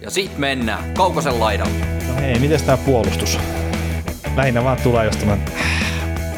Ja 0.00 0.10
sit 0.10 0.38
mennään 0.38 0.94
Kaukosen 0.94 1.40
laidalle. 1.40 1.86
No 2.08 2.14
hei, 2.14 2.38
miten 2.38 2.64
tää 2.64 2.76
puolustus? 2.76 3.38
Lähinnä 4.36 4.64
vaan 4.64 4.78
tulee 4.82 5.04
just 5.04 5.20
tämän 5.20 5.44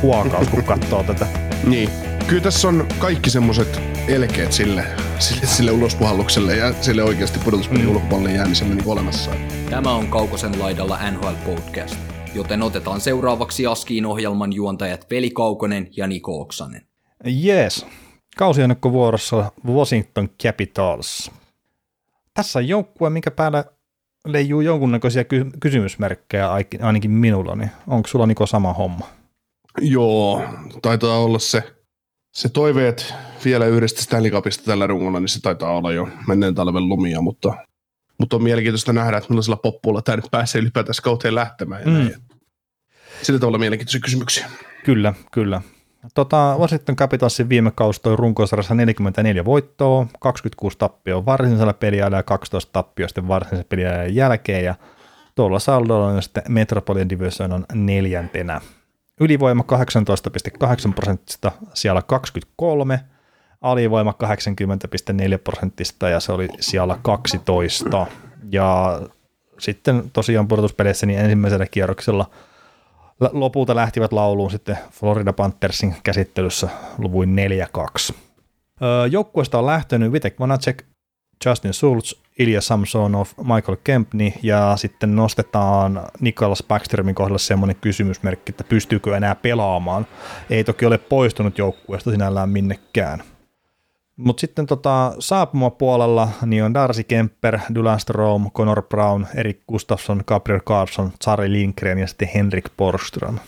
huokaus, 0.02 0.48
kun 0.48 0.64
katsoo 0.64 1.02
tätä. 1.02 1.26
Niin. 1.66 1.88
Kyllä 2.26 2.42
tässä 2.42 2.68
on 2.68 2.88
kaikki 2.98 3.30
semmoset 3.30 3.80
elkeet 4.08 4.52
sille, 4.52 4.84
sille, 5.18 5.46
sille 5.46 5.70
ulospuhallukselle 5.70 6.56
ja 6.56 6.72
sille 6.80 7.02
oikeasti 7.02 7.38
pudotuspelin 7.38 7.84
mm. 7.84 7.90
ulkopuolelle 7.90 8.32
jäämiselle 8.32 8.74
niin 8.74 8.88
olemassa. 8.88 9.30
Tämä 9.70 9.94
on 9.94 10.08
Kaukosen 10.08 10.58
laidalla 10.58 11.10
NHL 11.10 11.34
Podcast, 11.46 11.96
joten 12.34 12.62
otetaan 12.62 13.00
seuraavaksi 13.00 13.66
Askiin 13.66 14.06
ohjelman 14.06 14.52
juontajat 14.52 15.06
Veli 15.10 15.30
Kaukonen 15.30 15.88
ja 15.96 16.06
Niko 16.06 16.40
Oksanen. 16.40 16.82
Jees. 17.24 17.86
Kausiennakko 18.36 18.92
vuorossa 18.92 19.52
Washington 19.66 20.28
Capitals. 20.42 21.30
Tässä 22.34 22.58
on 22.58 22.68
joukkue, 22.68 23.10
minkä 23.10 23.30
päällä 23.30 23.64
leijuu 24.26 24.60
jonkunnäköisiä 24.60 25.24
ky- 25.24 25.50
kysymysmerkkejä 25.60 26.48
ainakin 26.82 27.10
minulla, 27.10 27.56
niin 27.56 27.70
onko 27.86 28.08
sulla 28.08 28.26
Niko 28.26 28.46
sama 28.46 28.72
homma? 28.72 29.08
Joo, 29.80 30.42
taitaa 30.82 31.18
olla 31.18 31.38
se, 31.38 31.74
se 32.34 32.48
toiveet 32.48 33.14
vielä 33.44 33.66
yhdestä 33.66 34.02
Stanley 34.02 34.30
Cupista 34.30 34.64
tällä 34.64 34.86
rungolla, 34.86 35.20
niin 35.20 35.28
se 35.28 35.40
taitaa 35.40 35.76
olla 35.76 35.92
jo 35.92 36.08
menneen 36.28 36.54
talven 36.54 36.88
lumia, 36.88 37.20
mutta, 37.20 37.54
mutta 38.18 38.36
on 38.36 38.42
mielenkiintoista 38.42 38.92
nähdä, 38.92 39.16
että 39.16 39.30
millaisella 39.30 39.56
poppulla 39.56 40.02
tämä 40.02 40.16
nyt 40.16 40.30
pääsee 40.30 40.60
ylipäätään 40.60 40.94
kauteen 41.02 41.34
lähtemään. 41.34 41.82
Ja 41.82 41.88
mm. 41.88 42.10
Sillä 43.22 43.38
tavalla 43.40 43.58
mielenkiintoisia 43.58 44.00
kysymyksiä. 44.00 44.50
Kyllä, 44.84 45.14
kyllä. 45.32 45.62
Tota, 46.14 46.56
Washington 46.58 46.96
Capitalsin 46.96 47.48
viime 47.48 47.72
kausi 47.74 48.02
toi 48.02 48.16
runkosarjassa 48.16 48.74
44 48.74 49.44
voittoa, 49.44 50.06
26 50.20 50.78
tappioa 50.78 51.26
varsinaisella 51.26 51.72
peliajalla 51.72 52.16
ja 52.16 52.22
12 52.22 52.72
tappioa 52.72 53.08
sitten 53.08 53.28
varsinaisen 53.28 53.66
peliajan 53.68 54.14
jälkeen, 54.14 54.64
ja 54.64 54.74
tuolla 55.34 55.58
saldolla 55.58 56.06
on 56.06 56.22
sitten 56.22 56.42
Metropolitan 56.48 57.08
Division 57.08 57.52
on 57.52 57.64
neljäntenä. 57.74 58.60
Ylivoima 59.20 59.64
18,8 60.86 60.92
prosentista 60.94 61.52
siellä 61.74 62.02
23, 62.02 63.00
alivoima 63.60 64.14
80,4 64.24 65.38
prosentista 65.44 66.08
ja 66.08 66.20
se 66.20 66.32
oli 66.32 66.48
siellä 66.60 66.98
12. 67.02 68.06
Ja 68.52 69.00
sitten 69.58 70.10
tosiaan 70.12 70.48
pudotuspeleissä 70.48 71.06
niin 71.06 71.18
ensimmäisellä 71.20 71.66
kierroksella– 71.66 72.30
lopulta 73.32 73.74
lähtivät 73.74 74.12
lauluun 74.12 74.50
sitten 74.50 74.78
Florida 74.90 75.32
Panthersin 75.32 75.94
käsittelyssä 76.02 76.68
luvuin 76.98 77.36
4-2. 78.10 78.14
Joukkueesta 79.10 79.58
on 79.58 79.66
lähtenyt 79.66 80.12
Vitek 80.12 80.40
Vanacek, 80.40 80.84
Justin 81.46 81.74
Schultz, 81.74 82.14
Ilja 82.38 82.60
Samsonov, 82.60 83.26
Michael 83.36 83.76
Kempney 83.84 84.30
ja 84.42 84.72
sitten 84.76 85.16
nostetaan 85.16 86.02
Nikolas 86.20 86.64
Backstreamin 86.68 87.14
kohdalla 87.14 87.38
semmoinen 87.38 87.76
kysymysmerkki, 87.80 88.52
että 88.52 88.64
pystyykö 88.64 89.16
enää 89.16 89.34
pelaamaan. 89.34 90.06
Ei 90.50 90.64
toki 90.64 90.86
ole 90.86 90.98
poistunut 90.98 91.58
joukkueesta 91.58 92.10
sinällään 92.10 92.48
minnekään. 92.48 93.22
Mutta 94.22 94.40
sitten 94.40 94.66
tota, 94.66 95.12
puolella 95.78 96.28
niin 96.46 96.64
on 96.64 96.74
Darcy 96.74 97.04
Kemper, 97.04 97.58
Dylan 97.74 98.00
Strom, 98.00 98.50
Connor 98.50 98.82
Brown, 98.82 99.26
Erik 99.34 99.60
Gustafsson, 99.68 100.22
Gabriel 100.26 100.60
Carlson, 100.60 101.12
Sari 101.22 101.52
Lindgren 101.52 101.98
ja 101.98 102.06
sitten 102.06 102.28
Henrik 102.34 102.64
Borström. 102.76 103.38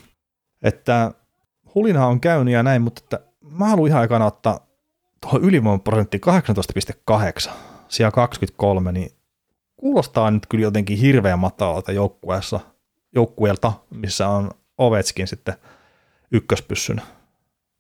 Että 0.63 1.13
hulina 1.75 2.07
on 2.07 2.21
käynyt 2.21 2.55
ja 2.55 2.63
näin, 2.63 2.83
mutta 2.83 3.01
että 3.05 3.21
mä 3.51 3.69
haluan 3.69 3.89
ihan 3.89 4.01
aikana 4.01 4.27
ottaa 4.27 4.67
tuohon 5.21 5.43
ylivoimaprosentti 5.43 6.21
18,8, 7.47 7.51
siellä 7.89 8.11
23, 8.11 8.93
niin 8.93 9.11
kuulostaa 9.77 10.31
nyt 10.31 10.47
kyllä 10.47 10.63
jotenkin 10.63 10.99
hirveän 10.99 11.39
matalalta 11.39 11.93
joukkueelta, 13.15 13.73
missä 13.91 14.29
on 14.29 14.51
Ovetskin 14.79 15.27
sitten 15.27 15.55
ykköspyssynä. 16.33 17.03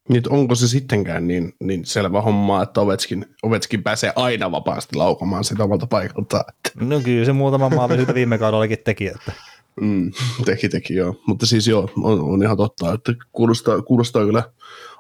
Niin 0.09 0.22
onko 0.28 0.54
se 0.54 0.69
sittenkään 0.69 1.26
niin, 1.28 1.53
niin 1.60 1.84
selvä 1.84 2.20
homma, 2.20 2.62
että 2.62 2.81
Ovetskin, 2.81 3.26
Ovetskin 3.42 3.82
pääsee 3.82 4.12
aina 4.16 4.53
vapaasti 4.53 4.97
laukomaan 4.97 5.44
sitä 5.44 5.65
omalta 5.65 5.87
paikalta. 5.87 6.44
No 6.81 7.00
kyllä 7.00 7.25
se 7.25 7.32
muutama 7.32 7.69
maali 7.69 7.97
siitä 7.97 8.14
viime 8.14 8.38
kaudellakin 8.38 8.78
teki. 8.84 9.06
Että. 9.06 9.32
Mm, 9.81 10.12
teki, 10.44 10.69
teki 10.69 10.94
joo. 10.94 11.14
Mutta 11.26 11.47
siis 11.47 11.66
joo, 11.66 11.91
on, 12.03 12.20
on 12.20 12.43
ihan 12.43 12.56
totta, 12.56 12.93
että 12.93 13.14
kuulostaa, 13.32 13.82
kuulostaa 13.82 14.25
kyllä 14.25 14.43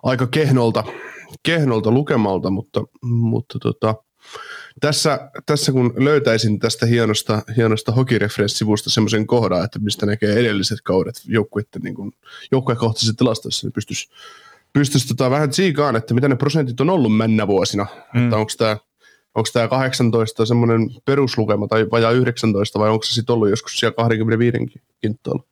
aika 0.02 0.26
kehnolta, 0.26 0.84
kehnolta 1.42 1.90
lukemalta, 1.90 2.50
mutta, 2.50 2.80
mutta 3.02 3.58
tota, 3.58 3.94
tässä, 4.80 5.30
tässä 5.46 5.72
kun 5.72 5.94
löytäisin 5.96 6.58
tästä 6.58 6.86
hienosta, 6.86 7.42
hienosta 7.56 7.92
hokireferenssivusta 7.92 8.90
semmoisen 8.90 9.26
kohdan, 9.26 9.64
että 9.64 9.78
mistä 9.78 10.06
näkee 10.06 10.32
edelliset 10.32 10.78
kaudet 10.84 11.14
joukkueiden 11.24 11.82
niin 11.82 12.12
joukkuekohtaisissa 12.52 13.14
tilastoissa, 13.18 13.66
niin 13.66 13.72
pystyisi 13.72 14.08
pystyisi 14.74 15.08
tota 15.08 15.30
vähän 15.30 15.50
tsiikaan, 15.50 15.96
että 15.96 16.14
mitä 16.14 16.28
ne 16.28 16.36
prosentit 16.36 16.80
on 16.80 16.90
ollut 16.90 17.16
mennä 17.16 17.46
vuosina. 17.46 17.86
Mm. 18.14 18.24
Että 18.24 18.36
onko 18.36 18.52
tämä 18.58 18.76
onko 19.34 19.48
tämä 19.52 19.68
18 19.68 20.46
semmoinen 20.46 20.90
peruslukema 21.04 21.68
tai 21.68 21.86
vajaa 21.92 22.10
19 22.10 22.78
vai 22.78 22.90
onko 22.90 23.02
se 23.02 23.14
sitten 23.14 23.32
ollut 23.32 23.50
joskus 23.50 23.78
siellä 23.78 23.94
25 23.94 24.58
kinttaalla? 25.00 25.42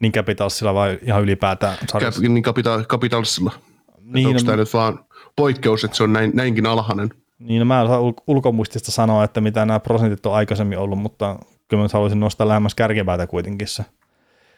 Niin 0.00 0.12
Capitalsilla 0.12 0.74
vai 0.74 0.98
ihan 1.02 1.22
ylipäätään? 1.22 1.76
Cap, 1.92 2.16
niin 2.18 2.42
capital, 2.42 2.84
Capitalsilla. 2.84 3.52
Niin, 4.00 4.26
onko 4.26 4.38
no, 4.38 4.44
tämä 4.44 4.56
nyt 4.56 4.74
vaan 4.74 5.04
poikkeus, 5.36 5.84
että 5.84 5.96
se 5.96 6.02
on 6.02 6.12
näin, 6.12 6.30
näinkin 6.34 6.66
alhainen? 6.66 7.10
Niin, 7.38 7.58
no 7.58 7.64
mä 7.64 7.80
en 7.80 7.86
osaa 7.86 8.12
ulkomuistista 8.26 8.92
sanoa, 8.92 9.24
että 9.24 9.40
mitä 9.40 9.66
nämä 9.66 9.80
prosentit 9.80 10.26
on 10.26 10.34
aikaisemmin 10.34 10.78
ollut, 10.78 10.98
mutta 10.98 11.38
kyllä 11.68 11.82
mä 11.82 11.88
haluaisin 11.92 12.20
nostaa 12.20 12.48
lähemmäs 12.48 12.74
kärkipäätä 12.74 13.26
kuitenkin 13.26 13.68
se. 13.68 13.84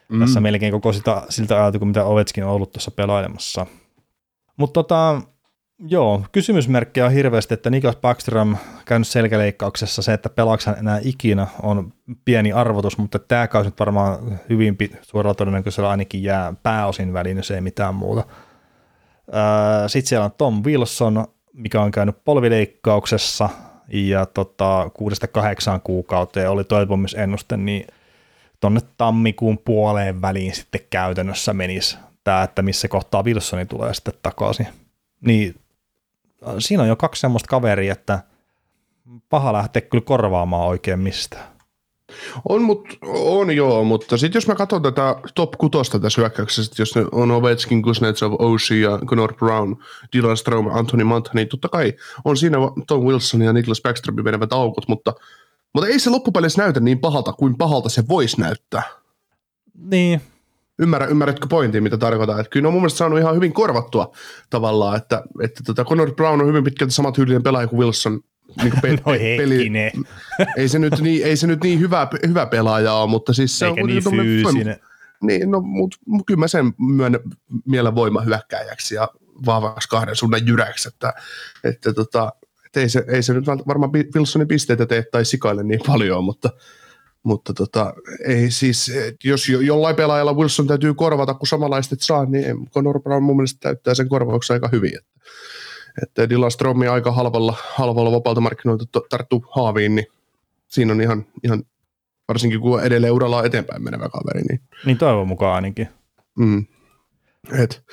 Mm. 0.09 0.21
Tässä 0.21 0.41
melkein 0.41 0.72
koko 0.72 0.93
sitä, 0.93 1.22
siltä 1.28 1.56
ajalta, 1.56 1.78
kuin 1.78 1.88
mitä 1.88 2.04
Ovetskin 2.04 2.44
on 2.44 2.50
ollut 2.50 2.72
tuossa 2.72 2.91
pelailemassa. 2.91 3.66
Mutta 4.56 4.82
tota, 4.82 5.22
joo, 5.78 6.22
kysymysmerkkejä 6.32 7.06
on 7.06 7.12
hirveästi, 7.12 7.54
että 7.54 7.70
Niklas 7.70 7.96
Backstrom 7.96 8.56
käynyt 8.84 9.08
selkäleikkauksessa. 9.08 10.02
Se, 10.02 10.12
että 10.12 10.28
pelaaksa 10.28 10.76
enää 10.76 11.00
ikinä 11.02 11.46
on 11.62 11.92
pieni 12.24 12.52
arvotus, 12.52 12.98
mutta 12.98 13.18
tämä 13.18 13.48
kausi 13.48 13.68
nyt 13.68 13.80
varmaan 13.80 14.40
hyvin 14.48 14.76
suoralla 15.02 15.34
todennäköisellä 15.34 15.90
ainakin 15.90 16.22
jää 16.22 16.54
pääosin 16.62 17.12
väliin, 17.12 17.36
jos 17.36 17.50
ei 17.50 17.60
mitään 17.60 17.94
muuta. 17.94 18.24
Sitten 19.86 20.08
siellä 20.08 20.24
on 20.24 20.32
Tom 20.38 20.62
Wilson, 20.64 21.26
mikä 21.52 21.82
on 21.82 21.90
käynyt 21.90 22.24
polvileikkauksessa 22.24 23.48
ja 23.88 24.26
tota, 24.26 24.90
kuudesta 24.94 25.26
kahdeksaan 25.26 25.80
kuukauteen 25.80 26.50
oli 26.50 26.64
toipumisennuste, 26.64 27.56
niin 27.56 27.86
tuonne 28.60 28.80
tammikuun 28.96 29.58
puoleen 29.58 30.22
väliin 30.22 30.54
sitten 30.54 30.80
käytännössä 30.90 31.52
menisi 31.52 31.98
tämä, 32.26 32.42
että 32.42 32.62
missä 32.62 32.88
kohtaa 32.88 33.22
Wilsoni 33.22 33.66
tulee 33.66 33.94
sitten 33.94 34.14
takaisin. 34.22 34.66
Niin 35.20 35.54
siinä 36.59 36.82
on 36.82 36.88
jo 36.88 36.97
kaksi 36.97 37.20
semmoista 37.20 37.48
kaveria, 37.48 37.92
että 37.92 38.22
paha 39.28 39.53
lähteä 39.53 39.82
kyllä 39.82 40.04
korvaamaan 40.04 40.69
oikein 40.69 40.98
mistään. 40.98 41.56
On, 42.48 42.62
mut, 42.62 42.88
on 43.16 43.56
joo, 43.56 43.84
mutta 43.84 44.16
sitten 44.16 44.36
jos 44.36 44.47
mä 44.47 44.54
katson 44.54 44.83
tätä 44.83 45.16
top 45.34 45.50
kutosta 45.59 45.98
tässä 45.98 46.21
hyökkäyksessä, 46.21 46.74
jos 46.78 46.95
ne 46.95 47.04
on 47.12 47.30
Ovechkin, 47.30 47.83
Kuznetsov, 47.83 48.33
Oshie 48.39 48.80
ja 48.80 48.98
Connor 49.06 49.34
Brown, 49.34 49.77
Dylan 50.16 50.36
Strom, 50.36 50.66
Anthony 50.66 51.04
Manta, 51.04 51.30
niin 51.34 51.48
totta 51.48 51.68
kai 51.68 51.92
on 52.24 52.36
siinä 52.36 52.59
Tom 52.86 53.04
Wilson 53.04 53.42
ja 53.42 53.53
Niklas 53.53 53.80
Backstrom 53.83 54.24
menevät 54.24 54.53
aukot, 54.53 54.89
mutta, 54.89 55.15
mutta 55.74 55.89
ei 55.89 55.98
se 55.98 56.10
loppupeleissä 56.10 56.62
näytä 56.62 56.80
niin 56.80 56.98
pahalta 56.98 57.33
kuin 57.33 57.56
pahalta 57.56 57.89
se 57.89 58.09
voisi 58.09 58.41
näyttää. 58.41 58.83
Niin, 59.74 60.21
Ymmärrä, 60.78 61.06
ymmärrätkö 61.06 61.46
pointin, 61.50 61.82
mitä 61.82 61.98
tarkoitan? 61.98 62.40
Että 62.40 62.50
kyllä 62.50 62.64
ne 62.64 62.68
on 62.68 62.74
mun 62.74 62.82
mielestä 62.82 62.98
saanut 62.98 63.18
ihan 63.18 63.34
hyvin 63.34 63.52
korvattua 63.52 64.12
tavallaan, 64.50 64.96
että, 64.96 65.22
että 65.42 65.62
tota 65.66 65.84
Connor 65.84 66.14
Brown 66.14 66.40
on 66.40 66.46
hyvin 66.46 66.64
pitkälti 66.64 66.94
samat 66.94 67.14
tyylinen 67.14 67.42
pelaaja 67.42 67.66
kuin 67.66 67.80
Wilson. 67.80 68.20
Niin 68.62 68.70
kuin 68.70 68.80
pe- 68.80 68.90
no 68.96 69.02
peli, 69.36 69.70
ei, 70.56 70.68
se 70.68 70.78
nyt 70.78 71.00
niin, 71.00 71.26
ei 71.26 71.36
se 71.36 71.46
nyt 71.46 71.62
niin 71.62 71.80
hyvä, 71.80 72.08
hyvä 72.26 72.46
pelaaja 72.46 72.92
ole, 72.92 73.10
mutta 73.10 73.32
siis 73.32 73.58
se 73.58 73.66
Eikä 73.66 73.80
on 73.82 73.86
niin 73.86 74.04
fyysinen. 74.10 74.80
Niin, 75.22 75.50
no, 75.50 75.60
mutta 75.60 75.96
kyllä 76.26 76.38
mä 76.38 76.48
sen 76.48 76.72
myönnän 76.78 77.20
mielen 77.64 77.94
voima 77.94 78.20
hyökkääjäksi 78.20 78.94
ja 78.94 79.08
vahvaksi 79.46 79.88
kahden 79.88 80.16
suunnan 80.16 80.46
jyräksi, 80.46 80.88
että, 80.88 81.14
että, 81.64 81.92
tota, 81.92 82.32
että 82.66 82.80
ei, 82.80 82.88
se, 82.88 83.04
ei 83.08 83.22
se 83.22 83.34
nyt 83.34 83.46
varmaan 83.46 83.92
Wilsonin 83.92 84.48
pisteitä 84.48 84.86
tee 84.86 85.04
tai 85.12 85.24
sikaille 85.24 85.62
niin 85.62 85.80
paljon, 85.86 86.24
mutta, 86.24 86.50
mutta 87.26 87.54
tota, 87.54 87.94
ei 88.24 88.50
siis, 88.50 88.92
jos 89.24 89.48
jo, 89.48 89.60
jollain 89.60 89.96
pelaajalla 89.96 90.34
Wilson 90.34 90.66
täytyy 90.66 90.94
korvata, 90.94 91.34
kun 91.34 91.46
samanlaista 91.46 91.96
saa, 91.98 92.24
niin 92.24 92.70
Conor 92.70 93.02
Brown 93.02 93.22
mun 93.22 93.36
mielestä 93.36 93.58
täyttää 93.60 93.94
sen 93.94 94.08
korvauksen 94.08 94.54
aika 94.54 94.68
hyvin. 94.72 94.98
Että, 94.98 95.10
että 96.02 96.30
Dylan 96.30 96.50
Stromi 96.50 96.86
aika 96.86 97.12
halvalla, 97.12 97.54
halvalla 97.74 98.12
vapaalta 98.12 98.40
markkinoilta 98.40 99.00
tarttuu 99.10 99.44
haaviin, 99.56 99.94
niin 99.94 100.06
siinä 100.68 100.92
on 100.92 101.00
ihan, 101.00 101.26
ihan 101.44 101.62
varsinkin 102.28 102.60
kun 102.60 102.82
edelleen 102.82 103.12
uralla 103.12 103.44
eteenpäin 103.44 103.82
menevä 103.82 104.08
kaveri. 104.08 104.42
Niin, 104.48 104.60
niin 104.84 104.98
toivon 104.98 105.28
mukaan 105.28 105.54
ainakin. 105.54 105.88
Mm, 106.38 106.66
et, 107.62 107.84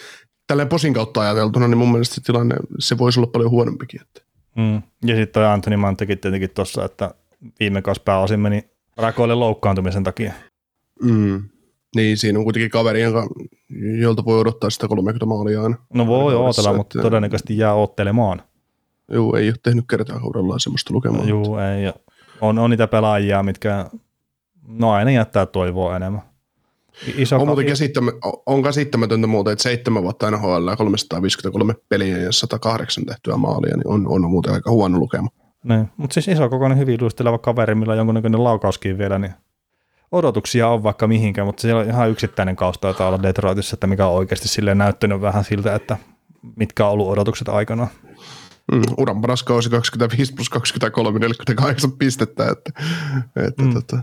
tälleen 0.48 0.70
posin 0.70 0.94
kautta 0.94 1.22
ajateltuna, 1.22 1.68
niin 1.68 1.78
mun 1.78 1.92
mielestä 1.92 2.16
se 2.16 2.22
tilanne, 2.22 2.56
se 2.80 2.98
voisi 2.98 3.20
olla 3.20 3.32
paljon 3.32 3.52
huonompikin. 3.52 4.02
Että. 4.02 4.22
Mm. 4.56 4.76
Ja 5.06 5.16
sitten 5.16 5.34
toi 5.34 5.46
Anthony 5.46 5.78
Mantekin 5.78 6.20
tietenkin 6.20 6.50
tuossa, 6.50 6.86
että 6.86 7.14
viime 7.60 7.82
kausi 7.82 8.02
pääosin 8.06 8.40
meni 8.40 8.73
rakoille 8.98 9.36
loukkaantumisen 9.36 10.04
takia. 10.04 10.34
Mm. 11.02 11.44
Niin, 11.96 12.18
siinä 12.18 12.40
on 12.40 12.44
kuitenkin 12.44 12.72
kaveri, 12.72 13.02
jonka, 13.02 13.28
jolta 14.02 14.26
voi 14.26 14.40
odottaa 14.40 14.70
sitä 14.70 14.88
30 14.88 15.26
maalia 15.26 15.64
aina. 15.64 15.76
No 15.94 16.08
voi 16.08 16.36
odotella, 16.36 16.74
mutta 16.74 17.02
todennäköisesti 17.02 17.58
jää 17.58 17.74
ottelemaan. 17.74 18.42
Joo, 19.12 19.36
ei 19.36 19.48
ole 19.48 19.56
tehnyt 19.64 19.86
kertaa 19.90 20.20
kaudellaan 20.20 20.60
semmoista 20.60 20.94
lukemaa. 20.94 21.26
Joo, 21.26 21.60
ei. 21.60 21.94
On, 22.42 22.60
on 22.60 22.70
niitä 22.70 22.88
pelaajia, 22.88 23.44
mitkä 23.44 23.90
no 24.68 24.92
aina 24.92 25.12
jättää 25.12 25.46
toivoa 25.46 25.96
enemmän. 25.96 26.22
Iso 27.16 27.36
on, 27.36 27.48
muuten 27.48 27.66
käsittämä, 27.66 28.12
on 28.46 28.64
käsittämätöntä 28.64 29.28
muuta, 29.28 29.52
että 29.52 29.64
seitsemän 29.64 30.04
vuotta 30.04 30.32
NHL, 30.32 30.70
353 30.78 31.76
peliä 31.90 32.18
ja 32.18 32.32
108 32.32 33.06
tehtyä 33.06 33.38
maalia, 33.38 33.78
niin 33.78 33.88
on, 33.88 34.08
on 34.08 34.30
muuten 34.30 34.54
aika 34.54 34.72
huono 34.72 35.00
lukema. 35.00 35.30
Niin, 35.64 35.90
mutta 35.98 36.14
siis 36.14 36.28
iso 36.28 36.50
kokoinen 36.50 36.78
hyvin 36.78 36.98
luisteleva 37.02 37.38
kaveri, 37.38 37.76
millä 37.76 37.92
on 37.92 37.98
jonkunnäköinen 37.98 38.44
laukauskin 38.44 38.98
vielä, 38.98 39.20
niin 39.20 39.34
odotuksia 40.12 40.68
on 40.68 40.84
vaikka 40.84 41.08
mihinkään, 41.08 41.48
mutta 41.48 41.62
siellä 41.62 41.82
on 41.82 41.90
ihan 41.90 42.10
yksittäinen 42.10 42.56
kausta 42.56 42.82
taitaa 42.82 43.08
olla 43.08 43.24
Detroitissa, 43.24 43.76
että 43.76 43.88
mikä 43.88 44.08
on 44.08 44.14
oikeasti 44.14 44.48
silleen 44.48 44.78
näyttänyt 44.78 45.22
vähän 45.22 45.44
siltä, 45.44 45.76
että 45.76 45.98
mitkä 46.56 46.86
on 46.86 46.92
ollut 46.92 47.08
odotukset 47.08 47.50
aikana. 47.50 47.88
Mm, 48.72 48.82
uran 48.98 49.22
paras 49.22 49.44
kausi 49.44 49.70
25 49.70 50.34
plus 50.34 50.50
23, 50.50 51.20
48 51.20 51.92
pistettä, 51.92 52.48
että, 52.52 52.72
että 53.36 53.64
mm. 53.64 53.74
tota, 53.74 54.00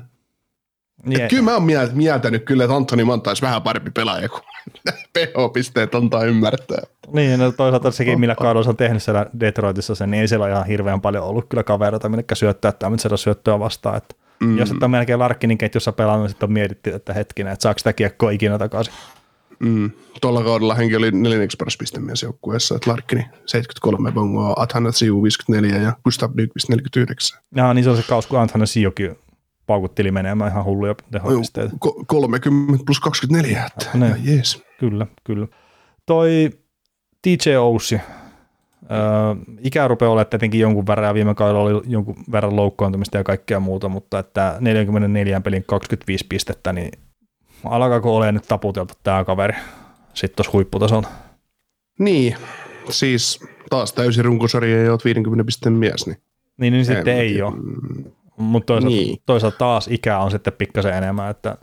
Yeah. 1.08 1.28
Kyllä 1.30 1.42
mä 1.42 1.54
oon 1.54 1.68
mieltänyt 1.92 2.44
kyllä, 2.44 2.64
että 2.64 2.76
Antoni 2.76 3.04
Manta 3.04 3.30
olisi 3.30 3.42
vähän 3.42 3.62
parempi 3.62 3.90
pelaaja 3.90 4.28
kuin 4.28 4.42
PH-pisteet 5.14 5.94
antaa 5.94 6.24
ymmärtää. 6.24 6.82
Niin, 7.12 7.38
no 7.38 7.52
toisaalta 7.52 7.90
sekin, 7.90 8.20
millä 8.20 8.34
kaudella 8.34 8.68
on 8.68 8.76
tehnyt 8.76 9.02
siellä 9.02 9.26
Detroitissa 9.40 9.94
sen, 9.94 10.10
niin 10.10 10.20
ei 10.20 10.28
siellä 10.28 10.48
ihan 10.48 10.66
hirveän 10.66 11.00
paljon 11.00 11.24
ollut 11.24 11.48
kyllä 11.48 11.62
kavereita, 11.62 12.08
minnekä 12.08 12.34
syöttää 12.34 12.72
tämmöisellä 12.72 13.16
syöttöä 13.16 13.58
vastaan. 13.58 13.96
Että 13.96 14.14
mm. 14.40 14.58
Jos 14.58 14.70
et 14.70 14.82
ole 14.82 14.90
melkein 14.90 15.18
Larkkinin 15.18 15.58
ketjussa 15.58 15.92
pelannut, 15.92 16.22
niin 16.22 16.30
sitten 16.30 16.46
on 16.46 16.52
mietitty, 16.52 16.90
että 16.90 17.12
hetkinen, 17.12 17.52
että 17.52 17.62
saako 17.62 17.78
sitä 17.78 17.92
kiekkoa 17.92 18.30
ikinä 18.30 18.58
takaisin. 18.58 18.94
Mm. 19.58 19.90
Tuolla 20.20 20.44
kaudella 20.44 20.74
henki 20.74 20.96
oli 20.96 21.10
neljänneksi 21.10 21.56
paras 21.56 21.76
pistemies 21.76 22.22
joukkueessa, 22.22 22.74
että 22.74 22.90
Larkkini 22.90 23.26
73 23.46 24.12
bongoa, 24.12 24.54
Athanasiu 24.56 25.22
54 25.22 25.82
ja 25.82 25.92
Gustav 26.04 26.30
Nyqvist 26.34 26.68
49. 26.68 27.40
Jaa, 27.54 27.74
niin 27.74 27.84
se 27.84 27.90
on 27.90 27.96
se 27.96 28.02
kaus, 28.02 28.26
kun 28.26 28.40
Athanasiukin 28.40 29.16
paukutteli 29.70 30.10
menemään 30.10 30.50
ihan 30.50 30.64
hulluja 30.64 30.94
tehopisteitä. 31.12 31.76
30 32.06 32.84
plus 32.86 33.00
24, 33.00 33.66
että 33.66 33.98
ne, 33.98 34.16
jees. 34.22 34.62
Kyllä, 34.78 35.06
kyllä. 35.24 35.46
Toi 36.06 36.50
TJ 37.22 37.56
Oussi, 37.56 38.00
Öö, 38.82 39.56
ikä 39.60 39.88
rupeaa 39.88 40.12
olemaan 40.12 40.26
tietenkin 40.26 40.60
jonkun 40.60 40.86
verran, 40.86 41.14
viime 41.14 41.34
kaudella 41.34 41.60
oli 41.60 41.82
jonkun 41.86 42.16
verran 42.32 42.56
loukkaantumista 42.56 43.16
ja 43.16 43.24
kaikkea 43.24 43.60
muuta, 43.60 43.88
mutta 43.88 44.18
että 44.18 44.56
44 44.60 45.40
pelin 45.40 45.64
25 45.66 46.26
pistettä, 46.28 46.72
niin 46.72 46.90
alkaako 47.64 48.16
olemaan 48.16 48.34
nyt 48.34 48.48
taputeltu 48.48 48.94
tämä 49.02 49.24
kaveri 49.24 49.54
sitten 50.14 50.36
tuossa 50.36 50.52
huipputasolla? 50.52 51.08
Niin, 51.98 52.36
siis 52.88 53.40
taas 53.70 53.92
täysin 53.92 54.24
runkosarja 54.24 54.82
ja 54.82 54.90
olet 54.90 55.04
50 55.04 55.44
pisteen 55.44 55.72
mies, 55.72 56.06
niin 56.06 56.18
niin, 56.60 56.72
niin 56.72 56.84
sitten 56.84 57.14
ei, 57.14 57.20
ei 57.20 57.42
ole. 57.42 57.52
Mutta 58.40 58.66
toisaalta, 58.66 58.96
niin. 58.96 59.18
toisaalta 59.26 59.58
taas 59.58 59.88
ikä 59.88 60.18
on 60.18 60.30
sitten 60.30 60.52
pikkasen 60.52 60.94
enemmän, 60.94 61.30
että 61.30 61.56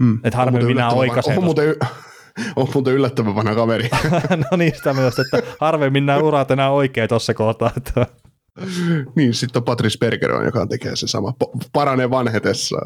mm. 0.00 0.18
et 0.24 0.34
harvemmin 0.34 0.66
minä 0.66 0.90
oikaisen. 0.90 1.38
On 1.38 1.44
muuten, 1.44 1.76
on 2.56 2.68
muuten 2.74 2.94
yllättävän 2.94 3.34
vanha 3.34 3.54
kaveri. 3.54 3.88
no 4.50 4.56
niin, 4.56 4.76
sitä 4.76 4.94
myös, 4.94 5.18
että 5.18 5.42
harvemmin 5.60 6.06
nämä 6.06 6.18
urat 6.18 6.50
enää 6.50 6.70
oikein 6.70 7.08
tuossa 7.08 7.34
kohtaa. 7.34 7.70
Että. 7.76 8.06
niin, 9.16 9.34
sitten 9.34 9.60
on 9.60 9.64
Patrice 9.64 9.98
Bergeron, 9.98 10.44
joka 10.44 10.66
tekee 10.66 10.96
se 10.96 11.06
sama, 11.06 11.34
paranee 11.72 12.10
vanhetessa. 12.10 12.76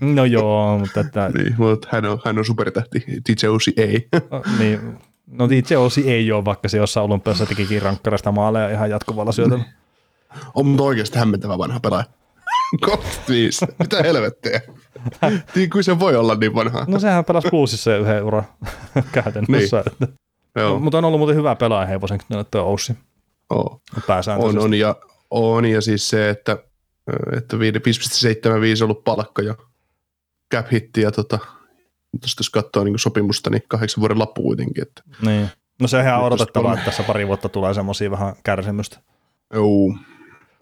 no 0.00 0.24
joo, 0.24 0.78
mutta 0.78 1.00
että... 1.00 1.28
niin, 1.34 1.54
mutta 1.58 1.88
hän 1.92 2.04
on, 2.04 2.18
hän 2.24 2.38
on 2.38 2.44
supertähti, 2.44 3.04
DJ 3.06 3.46
Osi 3.46 3.72
ei. 3.76 4.08
niin, 4.58 4.98
no 5.26 5.48
DJ 5.48 5.74
Osi 5.74 6.10
ei 6.10 6.32
ole, 6.32 6.44
vaikka 6.44 6.68
se 6.68 6.76
jossain 6.76 7.04
olympiassa 7.04 7.46
tekikin 7.46 7.82
rankkarasta 7.82 8.32
maaleja 8.32 8.70
ihan 8.70 8.90
jatkuvalla 8.90 9.32
syötöllä. 9.32 9.64
on 10.54 10.66
mutta 10.66 10.82
oikeasti 10.82 11.18
hämmentävä 11.18 11.58
vanha 11.58 11.80
pelaaja. 11.80 12.04
35. 12.80 13.66
Mitä 13.78 14.02
helvettiä? 14.02 14.60
Niin 15.54 15.70
kuin 15.70 15.84
se 15.84 15.98
voi 15.98 16.16
olla 16.16 16.34
niin 16.34 16.54
vanha. 16.54 16.84
No 16.88 16.98
sehän 16.98 17.24
pelasi 17.24 17.48
Bluesissa 17.50 17.96
yhden 17.96 18.24
ura 18.24 18.44
käytännössä. 19.12 19.84
Niin. 20.00 20.14
Joo. 20.56 20.78
Mutta 20.78 20.98
on 20.98 21.04
ollut 21.04 21.20
muuten 21.20 21.36
hyvä 21.36 21.54
pelaaja 21.54 21.86
hevosen, 21.86 22.20
tuo 22.50 22.60
Aussi. 22.60 22.92
Oh. 23.50 23.80
On, 24.38 24.58
on, 24.58 24.74
ja, 24.74 24.96
on, 25.30 25.64
ja 25.64 25.80
siis 25.80 26.10
se, 26.10 26.30
että, 26.30 26.58
että 27.36 27.56
5,75 27.56 27.62
on 27.62 28.82
ollut 28.82 29.04
palkka 29.04 29.42
ja 29.42 29.54
cap 30.54 30.66
hitti 30.72 31.02
ja 31.02 31.12
tota, 31.12 31.38
jos 32.40 32.50
katsoo 32.50 32.84
niin 32.84 32.98
sopimusta, 32.98 33.50
niin 33.50 33.62
kahdeksan 33.68 34.00
vuoden 34.00 34.18
lappu 34.18 34.42
kuitenkin. 34.42 34.82
Että 34.82 35.02
niin. 35.22 35.48
No 35.80 35.88
se 35.88 35.96
on 35.98 36.22
odotettavaa, 36.22 36.72
että 36.72 36.84
tässä 36.84 37.02
pari 37.02 37.26
vuotta 37.26 37.48
tulee 37.48 37.74
semmoisia 37.74 38.10
vähän 38.10 38.34
kärsimystä. 38.44 38.98
Joo, 39.54 39.94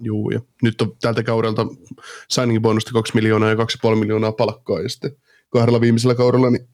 Juu, 0.01 0.31
ja 0.31 0.41
nyt 0.63 0.81
on 0.81 0.97
tältä 1.01 1.23
kaudelta 1.23 1.67
signing 2.29 2.63
bonusta 2.63 2.93
2 2.93 3.15
miljoonaa 3.15 3.49
ja 3.49 3.55
2,5 3.55 3.97
miljoonaa 3.97 4.33
palkkaa, 4.33 4.81
ja 4.81 4.89
sitten 4.89 5.17
kahdella 5.51 5.81
viimeisellä 5.81 6.15
kaudella 6.15 6.51
niin 6.51 6.69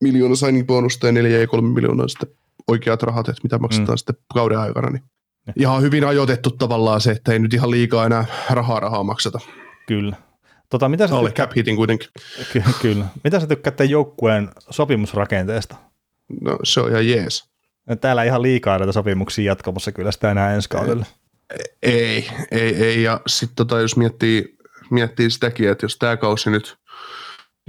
miljoona 0.00 0.34
signing 0.34 0.66
bonusta 0.66 1.06
ja 1.06 1.12
4 1.12 1.38
ja 1.38 1.46
3 1.46 1.74
miljoonaa 1.74 2.08
sitten 2.08 2.28
oikeat 2.68 3.02
rahat, 3.02 3.28
että 3.28 3.42
mitä 3.42 3.58
maksetaan 3.58 3.94
mm. 3.94 3.98
sitten 3.98 4.16
kauden 4.34 4.58
aikana. 4.58 4.90
Niin 4.90 5.02
ihan 5.56 5.82
hyvin 5.82 6.04
ajoitettu 6.04 6.50
tavallaan 6.50 7.00
se, 7.00 7.10
että 7.10 7.32
ei 7.32 7.38
nyt 7.38 7.54
ihan 7.54 7.70
liikaa 7.70 8.06
enää 8.06 8.24
rahaa 8.50 8.80
rahaa 8.80 9.02
makseta. 9.02 9.40
Kyllä. 9.86 10.16
Tota, 10.70 10.88
mitä 10.88 11.06
sä 11.06 11.16
Alle 11.16 11.28
tykkää... 11.28 11.46
cap 11.46 11.56
hitin 11.56 11.76
kuitenkin. 11.76 12.08
Ky- 12.52 12.62
kyllä. 12.82 13.04
Mitä 13.24 13.40
sä 13.40 13.46
tykkäätte 13.46 13.84
joukkueen 13.84 14.48
sopimusrakenteesta? 14.70 15.76
No 16.40 16.58
se 16.64 16.80
on 16.80 16.90
ihan 16.90 17.08
jees. 17.08 17.44
Täällä 18.00 18.24
ihan 18.24 18.42
liikaa 18.42 18.78
näitä 18.78 18.92
sopimuksia 18.92 19.44
jatkamassa 19.44 19.92
kyllä 19.92 20.12
sitä 20.12 20.30
enää 20.30 20.54
ensi 20.54 20.68
kaudella. 20.68 21.06
Ei, 21.08 21.27
ei, 22.50 22.74
ei. 22.74 23.02
Ja 23.02 23.20
sitten 23.26 23.56
tota, 23.56 23.80
jos 23.80 23.96
miettii, 23.96 24.56
miettii 24.90 25.30
sitäkin, 25.30 25.68
että 25.68 25.84
jos 25.84 25.96
tämä 25.96 26.16
kausi 26.16 26.50
nyt, 26.50 26.76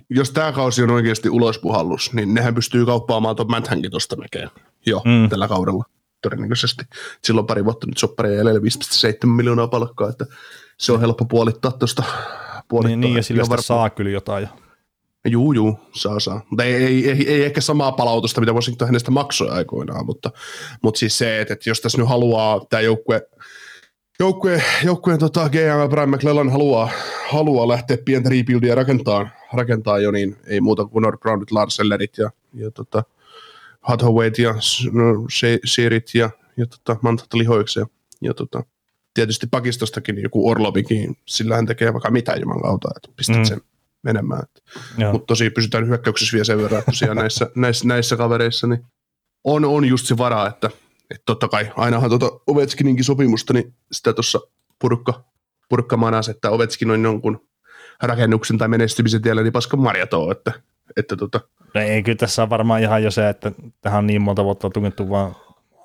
jos 0.09 0.31
tämä 0.31 0.51
kausi 0.51 0.83
on 0.83 0.89
oikeasti 0.89 1.29
ulospuhallus, 1.29 2.13
niin 2.13 2.33
nehän 2.33 2.55
pystyy 2.55 2.85
kauppaamaan 2.85 3.35
tuon 3.35 3.51
Mäthänkin 3.51 3.91
tuosta 3.91 4.15
näkee 4.15 4.47
jo 4.85 5.01
mm. 5.05 5.29
tällä 5.29 5.47
kaudella 5.47 5.83
todennäköisesti. 6.21 6.83
Silloin 7.23 7.47
pari 7.47 7.65
vuotta 7.65 7.87
nyt 7.87 7.97
sopparia 7.97 8.35
jäljellä 8.35 8.59
5,7 8.59 9.27
miljoonaa 9.27 9.67
palkkaa, 9.67 10.09
että 10.09 10.25
se 10.77 10.91
on 10.91 10.99
helppo 10.99 11.25
puolittaa 11.25 11.71
tuosta. 11.71 12.03
Niin, 12.83 12.99
niin, 12.99 13.15
ja 13.15 13.23
sillä 13.23 13.43
sitä 13.43 13.61
saa 13.61 13.89
kyllä 13.89 14.11
jotain. 14.11 14.49
Juu, 15.25 15.53
juu, 15.53 15.79
saa, 15.95 16.19
saa. 16.19 16.41
Mutta 16.49 16.63
ei, 16.63 16.73
ei, 16.73 17.09
ei, 17.09 17.33
ei, 17.33 17.43
ehkä 17.43 17.61
samaa 17.61 17.91
palautusta, 17.91 18.41
mitä 18.41 18.53
Washington 18.53 18.87
hänestä 18.87 19.11
maksoi 19.11 19.49
aikoinaan, 19.49 20.05
mutta, 20.05 20.31
mutta 20.83 20.99
siis 20.99 21.17
se, 21.17 21.41
että, 21.41 21.53
että 21.53 21.69
jos 21.69 21.81
tässä 21.81 21.97
nyt 21.97 22.09
haluaa 22.09 22.65
tämä 22.69 22.81
joukkue 22.81 23.21
Joukkueen, 24.19 24.63
joukkueen 24.83 25.19
tota, 25.19 25.49
GM 25.49 25.89
Brian 25.89 26.09
McClellan 26.09 26.51
haluaa, 26.51 26.89
haluaa 27.29 27.67
lähteä 27.67 27.97
pientä 28.05 28.29
rebuildia 28.29 28.75
rakentaa, 28.75 29.29
rakentaa 29.53 29.99
jo, 29.99 30.11
niin 30.11 30.38
ei 30.47 30.61
muuta 30.61 30.85
kuin 30.85 31.01
Nordgroundit, 31.01 31.51
Larsellerit 31.51 32.17
ja, 32.17 32.31
ja 32.53 32.71
tota, 32.71 33.03
Hathawayt 33.81 34.39
ja 34.39 34.55
no, 34.91 35.27
Sheerit 35.65 36.09
ja, 36.13 36.29
ja 36.57 36.65
tota, 36.65 36.99
Mantat 37.01 37.33
lihoiksi 37.33 37.79
ja, 37.79 37.85
ja 38.21 38.33
tota, 38.33 38.63
tietysti 39.13 39.47
pakistostakin 39.47 40.21
joku 40.21 40.49
Orlovikin, 40.49 41.17
sillä 41.25 41.55
hän 41.55 41.65
tekee 41.65 41.93
vaikka 41.93 42.11
mitä 42.11 42.35
juman 42.35 42.61
kautta, 42.61 42.89
että 42.95 43.09
pistät 43.15 43.38
mm. 43.38 43.43
sen 43.43 43.61
menemään. 44.03 44.43
Mutta 45.11 45.25
tosi 45.25 45.49
pysytään 45.49 45.88
hyökkäyksessä 45.88 46.33
vielä 46.33 46.43
sen 46.43 46.57
verran, 46.57 46.83
että 46.88 47.13
näissä, 47.13 47.51
näissä, 47.55 47.88
näissä 47.88 48.17
kavereissa 48.17 48.67
niin 48.67 48.85
on, 49.43 49.65
on 49.65 49.85
just 49.85 50.05
se 50.05 50.17
vara, 50.17 50.47
että 50.47 50.69
että 51.09 51.23
totta 51.25 51.47
kai, 51.47 51.71
ainahan 51.75 52.09
tuota 52.09 52.39
Ovechkininkin 52.47 53.03
sopimusta, 53.03 53.53
niin 53.53 53.73
sitä 53.91 54.13
tuossa 54.13 54.39
purkka, 54.79 55.23
purkka 55.69 55.97
manas, 55.97 56.29
että 56.29 56.49
Ovechkin 56.49 56.91
on 56.91 57.03
jonkun 57.03 57.47
rakennuksen 58.01 58.57
tai 58.57 58.67
menestymisen 58.67 59.21
tiellä, 59.21 59.43
niin 59.43 59.53
paska 59.53 59.77
marjatoo, 59.77 60.31
että, 60.31 60.51
että 60.97 61.15
tota. 61.15 61.39
No 61.73 61.81
ei, 61.81 62.03
kyllä 62.03 62.17
tässä 62.17 62.43
on 62.43 62.49
varmaan 62.49 62.81
ihan 62.81 63.03
jo 63.03 63.11
se, 63.11 63.29
että 63.29 63.51
tähän 63.81 63.97
on 63.99 64.07
niin 64.07 64.21
monta 64.21 64.43
vuotta 64.43 64.69
tungettu 64.69 65.09
vaan 65.09 65.35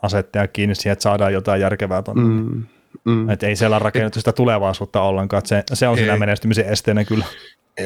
asetteja 0.02 0.48
kiinni 0.48 0.74
siihen, 0.74 0.92
että 0.92 1.02
saadaan 1.02 1.32
jotain 1.32 1.60
järkevää 1.60 2.02
tuonne. 2.02 2.22
Mm, 2.24 2.62
mm. 3.04 3.30
Että 3.30 3.46
ei 3.46 3.56
siellä 3.56 3.78
rakennettu 3.78 4.18
sitä 4.18 4.32
tulevaisuutta 4.32 5.02
ollenkaan, 5.02 5.38
että 5.38 5.48
se, 5.48 5.62
se 5.74 5.88
on 5.88 5.96
siinä 5.96 6.16
menestymisen 6.16 6.66
esteenä 6.66 7.04
kyllä. 7.04 7.24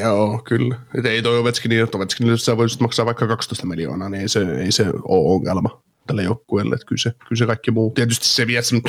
Joo, 0.01 0.43
kyllä. 0.45 0.77
Et 0.99 1.07
ei 1.07 1.23
toi 1.23 1.39
Ovechkin 1.39 1.69
niin, 1.69 1.83
että 1.83 1.99
Ovechkin, 1.99 2.27
jos 2.27 2.45
sä 2.45 2.57
voisit 2.57 2.81
maksaa 2.81 3.07
vaikka 3.07 3.27
12 3.27 3.67
miljoonaa, 3.67 4.09
niin 4.09 4.21
ei 4.21 4.29
se, 4.29 4.41
ei 4.59 4.73
se 4.73 4.85
ole 4.87 5.35
ongelma 5.35 5.83
tälle 6.09 6.23
joukkueelle. 6.23 6.75
Että 6.75 6.87
kyllä, 6.87 7.03
se, 7.03 7.11
kyllä 7.11 7.39
se 7.39 7.47
kaikki 7.47 7.71
muu. 7.71 7.91
Tietysti 7.91 8.27
se 8.27 8.47
vie, 8.47 8.63
sen, 8.63 8.83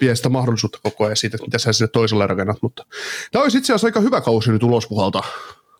vie 0.00 0.16
sitä 0.16 0.28
mahdollisuutta 0.28 0.78
koko 0.82 1.04
ajan 1.04 1.16
siitä, 1.16 1.36
että 1.36 1.46
mitä 1.46 1.58
sä 1.58 1.72
sinne 1.72 1.88
toiselle 1.88 2.26
rakennat, 2.26 2.62
mutta 2.62 2.86
tämä 3.32 3.42
olisi 3.42 3.58
itse 3.58 3.72
asiassa 3.72 3.88
aika 3.88 4.00
hyvä 4.00 4.20
kausi 4.20 4.52
nyt 4.52 4.62
ulos 4.62 4.86
puhalta 4.86 5.22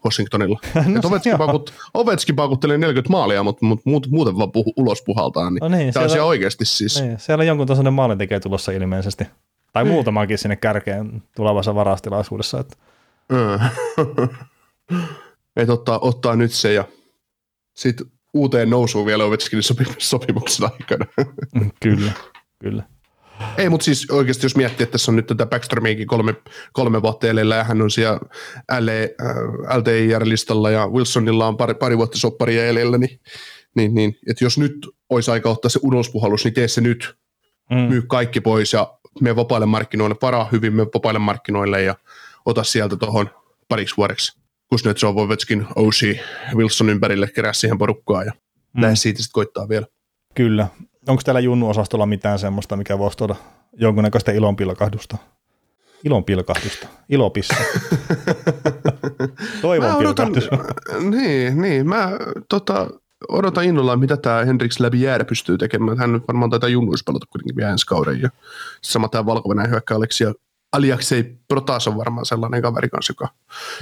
Washingtonilla. 0.04 0.60
no, 0.74 1.00
Ovechkin, 1.04 1.38
pakut, 1.38 1.74
Ovechkin 1.94 2.36
pakuttelee 2.36 2.78
40 2.78 3.10
maalia, 3.10 3.42
mutta, 3.42 3.66
mutta 3.66 3.90
muut, 3.90 4.06
muuten 4.10 4.38
vaan 4.38 4.52
puhu, 4.52 4.72
ulos 4.76 5.02
puhaltaa. 5.02 5.50
Niin, 5.50 5.60
no 5.60 5.68
niin, 5.68 5.92
tämä 5.92 6.08
siellä, 6.08 6.24
oikeasti 6.24 6.64
siis. 6.64 7.00
Niin, 7.00 7.18
siellä 7.18 7.42
on 7.42 7.46
jonkun 7.46 7.66
tasoinen 7.66 7.92
maalintekijä 7.92 8.40
tulossa 8.40 8.72
ilmeisesti. 8.72 9.24
Tai 9.72 9.84
niin. 9.84 9.92
muutamakin 9.92 10.38
sinne 10.38 10.56
kärkeen 10.56 11.22
tulevassa 11.36 11.74
varastilaisuudessa. 11.74 12.60
Että. 12.60 12.76
että 15.56 15.72
ottaa, 15.72 15.98
ottaa 15.98 16.36
nyt 16.36 16.52
se 16.52 16.72
ja 16.72 16.84
sitten 17.74 18.06
uuteen 18.34 18.70
nousuun 18.70 19.06
vielä 19.06 19.24
Ovechkinin 19.24 19.62
sopimuksen 19.98 20.70
aikana. 20.72 21.06
kyllä, 21.82 22.12
kyllä. 22.58 22.82
Ei, 23.58 23.68
mutta 23.68 23.84
siis 23.84 24.10
oikeasti 24.10 24.44
jos 24.46 24.56
miettii, 24.56 24.84
että 24.84 24.92
tässä 24.92 25.12
on 25.12 25.16
nyt 25.16 25.26
tätä 25.26 25.46
Backstormiakin 25.46 26.06
kolme, 26.06 26.34
kolme 26.72 27.02
vuotta 27.02 27.26
jäljellä 27.26 27.54
ja 27.54 27.64
hän 27.64 27.82
on 27.82 27.90
siellä 27.90 28.20
äh, 28.72 28.86
LTIR-listalla 29.78 30.70
ja 30.70 30.88
Wilsonilla 30.88 31.48
on 31.48 31.56
pari, 31.56 31.74
pari 31.74 31.98
vuotta 31.98 32.18
sopparia 32.18 32.64
jäljellä, 32.64 32.98
niin, 32.98 33.20
niin, 33.74 33.94
niin 33.94 34.18
että 34.30 34.44
jos 34.44 34.58
nyt 34.58 34.88
olisi 35.10 35.30
aika 35.30 35.50
ottaa 35.50 35.68
se 35.68 35.80
ulospuhallus, 35.82 36.44
niin 36.44 36.54
tee 36.54 36.68
se 36.68 36.80
nyt. 36.80 37.14
Mm. 37.70 37.76
Myy 37.76 38.02
kaikki 38.02 38.40
pois 38.40 38.72
ja 38.72 38.98
me 39.20 39.36
vapaille 39.36 39.66
markkinoille, 39.66 40.16
varaa 40.22 40.48
hyvin 40.52 40.74
me 40.74 40.86
vapaille 40.86 41.18
markkinoille 41.18 41.82
ja 41.82 41.94
ota 42.46 42.64
sieltä 42.64 42.96
tuohon 42.96 43.30
pariksi 43.68 43.96
vuodeksi. 43.96 44.41
Kuznetsov, 44.72 45.16
Ovechkin, 45.16 45.66
Oshie, 45.76 46.20
Wilson 46.54 46.90
ympärille, 46.90 47.28
kerää 47.34 47.52
siihen 47.52 47.78
porukkaa 47.78 48.24
ja 48.24 48.32
mm. 48.72 48.82
lähde 48.82 48.96
siitä 48.96 49.22
sitten 49.22 49.32
koittaa 49.32 49.68
vielä. 49.68 49.86
Kyllä. 50.34 50.66
Onko 51.08 51.22
täällä 51.24 51.40
Junnu-osastolla 51.40 52.06
mitään 52.06 52.38
semmoista, 52.38 52.76
mikä 52.76 52.98
voisi 52.98 53.18
tuoda 53.18 53.34
jonkunnäköistä 53.72 54.32
ilonpilkahdusta? 54.32 55.16
Ilonpilkahdusta. 56.04 56.86
Ilopissa. 57.08 57.54
Toivon 59.62 59.96
odotan, 59.96 60.32
Niin, 61.10 61.62
niin. 61.62 61.88
Mä 61.88 62.10
tota, 62.48 62.90
odotan 63.28 63.64
innolla, 63.64 63.96
mitä 63.96 64.16
tämä 64.16 64.44
Hendrix 64.44 64.80
Labière 64.80 65.24
pystyy 65.24 65.58
tekemään. 65.58 65.98
Hän 65.98 66.12
nyt 66.12 66.28
varmaan 66.28 66.50
taitaa 66.50 66.68
junnuissa 66.68 67.04
pelata 67.06 67.26
kuitenkin 67.26 67.56
vielä 67.56 67.70
ensi 67.70 67.86
kauden. 67.86 68.20
Ja 68.20 68.30
sama 68.82 69.08
tämä 69.08 69.26
valko 69.26 69.54
hyökkää 69.68 69.96
Aleksia 69.96 70.32
Aliaksei 70.72 71.36
Protas 71.48 71.88
on 71.88 71.96
varmaan 71.96 72.26
sellainen 72.26 72.62
kaveri 72.62 72.88
kanssa, 72.88 73.10
joka, 73.10 73.28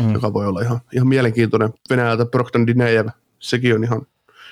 mm. 0.03 0.13
joka 0.13 0.33
voi 0.33 0.47
olla 0.47 0.61
ihan, 0.61 0.81
ihan 0.93 1.09
mielenkiintoinen. 1.09 1.75
Venäjältä 1.91 2.27
Procton 2.27 2.67
Dinejev, 2.67 3.07
sekin 3.39 3.75
on 3.75 3.85
ihan 3.85 4.07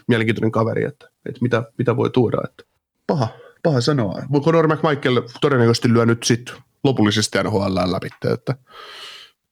mielenkiintoinen 0.09 0.53
kaveri, 0.53 0.85
että, 0.85 1.09
että 1.29 1.39
mitä, 1.43 1.63
mitä 1.79 1.97
voi 1.97 2.11
tuoda. 2.11 2.39
Että 2.45 2.65
paha, 3.07 3.29
paha 3.63 3.81
sanoa. 3.81 4.23
Conor 4.45 4.69
McMichael 4.69 5.23
todennäköisesti 5.41 5.93
lyö 5.93 6.07
nyt 6.07 6.23
sitten 6.23 6.55
lopullisesti 6.85 7.39
NHL 7.43 7.93
läpi, 7.93 8.09
että 8.33 8.55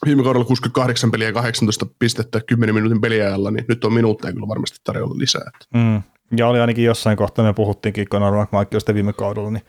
viime 0.07 0.23
kaudella 0.23 0.45
68 0.45 1.11
peliä 1.11 1.27
ja 1.27 1.33
18 1.33 1.87
pistettä 1.99 2.41
10 2.41 2.75
minuutin 2.75 3.01
peliajalla, 3.01 3.51
niin 3.51 3.65
nyt 3.69 3.85
on 3.85 3.93
minuutteja 3.93 4.33
kyllä 4.33 4.49
varmasti 4.49 4.79
tarjolla 4.85 5.19
lisää. 5.19 5.51
Mm. 5.75 6.03
Ja 6.37 6.49
oli 6.49 6.61
ainakin 6.61 6.85
jossain 6.85 7.17
kohtaa, 7.17 7.45
me 7.45 7.53
puhuttiinkin 7.53 8.09
Conor 8.09 8.35
McMichaelista 8.43 8.95
viime 8.95 9.13
kaudella, 9.13 9.51
niin 9.51 9.63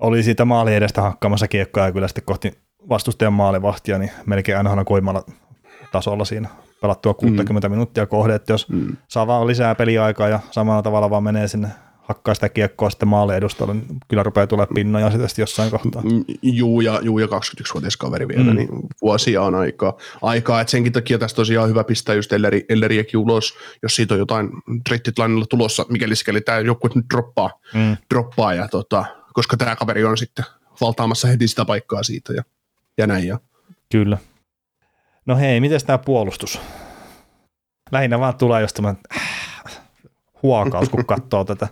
oli 0.00 0.22
siitä 0.22 0.44
maali 0.44 0.74
edestä 0.74 1.02
hakkaamassa 1.02 1.48
kiekkoa 1.48 1.86
ja 1.86 1.92
kyllä 1.92 2.08
sitten 2.08 2.24
kohti 2.24 2.52
vastustajan 2.88 3.32
maalivahtia, 3.32 3.98
niin 3.98 4.10
melkein 4.26 4.58
aina 4.58 4.84
koimalla 4.84 5.24
tasolla 5.92 6.24
siinä 6.24 6.48
pelattua 6.80 7.14
60 7.14 7.68
mm. 7.68 7.72
minuuttia 7.72 8.06
kohde, 8.06 8.34
että 8.34 8.52
jos 8.52 8.68
mm. 8.68 8.96
saa 9.08 9.26
vaan 9.26 9.46
lisää 9.46 9.74
peliaikaa 9.74 10.28
ja 10.28 10.40
samalla 10.50 10.82
tavalla 10.82 11.10
vaan 11.10 11.22
menee 11.22 11.48
sinne 11.48 11.68
hakkaa 12.02 12.34
sitä 12.34 12.48
kiekkoa 12.48 12.90
sitten 12.90 13.08
maalle 13.08 13.36
edustalle, 13.36 13.74
niin 13.74 13.86
kyllä 14.08 14.22
rupeaa 14.22 14.46
tulemaan 14.46 14.74
pinnoja 14.74 15.10
sitten 15.10 15.28
jossain 15.38 15.70
kohtaa. 15.70 16.02
Mm, 16.02 16.24
juu, 16.42 16.80
ja, 16.80 17.00
juu, 17.02 17.18
ja 17.18 17.26
21-vuotias 17.26 17.96
kaveri 17.96 18.28
vielä, 18.28 18.50
mm. 18.50 18.56
niin 18.56 18.68
vuosia 19.02 19.42
on 19.42 19.54
aikaa. 19.54 19.96
aikaa 20.22 20.60
että 20.60 20.70
senkin 20.70 20.92
takia 20.92 21.18
tässä 21.18 21.36
tosiaan 21.36 21.64
on 21.64 21.70
hyvä 21.70 21.84
pistää 21.84 22.14
just 22.14 22.32
Elleri, 22.32 22.64
Elleriäkin 22.68 23.20
ulos, 23.20 23.54
jos 23.82 23.96
siitä 23.96 24.14
on 24.14 24.18
jotain 24.18 24.50
traded 24.88 25.46
tulossa, 25.50 25.86
mikäli 25.88 26.16
sikäli 26.16 26.40
tämä 26.40 26.58
joku 26.58 26.88
nyt 26.94 27.06
droppaa, 27.14 27.50
mm. 27.74 27.96
droppaa 28.14 28.54
ja 28.54 28.68
tota, 28.68 29.04
koska 29.34 29.56
tämä 29.56 29.76
kaveri 29.76 30.04
on 30.04 30.18
sitten 30.18 30.44
valtaamassa 30.80 31.28
heti 31.28 31.48
sitä 31.48 31.64
paikkaa 31.64 32.02
siitä 32.02 32.32
ja, 32.32 32.42
ja 32.98 33.06
näin. 33.06 33.26
Ja. 33.26 33.40
Kyllä. 33.92 34.18
No 35.26 35.36
hei, 35.36 35.60
miten 35.60 35.80
tämä 35.86 35.98
puolustus? 35.98 36.60
Lähinnä 37.92 38.18
vaan 38.18 38.36
tulee 38.36 38.60
jos 38.60 38.72
tämä 38.72 38.94
äh, 39.16 39.80
huokaus, 40.42 40.88
kun 40.88 41.06
katsoo 41.14 41.44
tätä. 41.44 41.68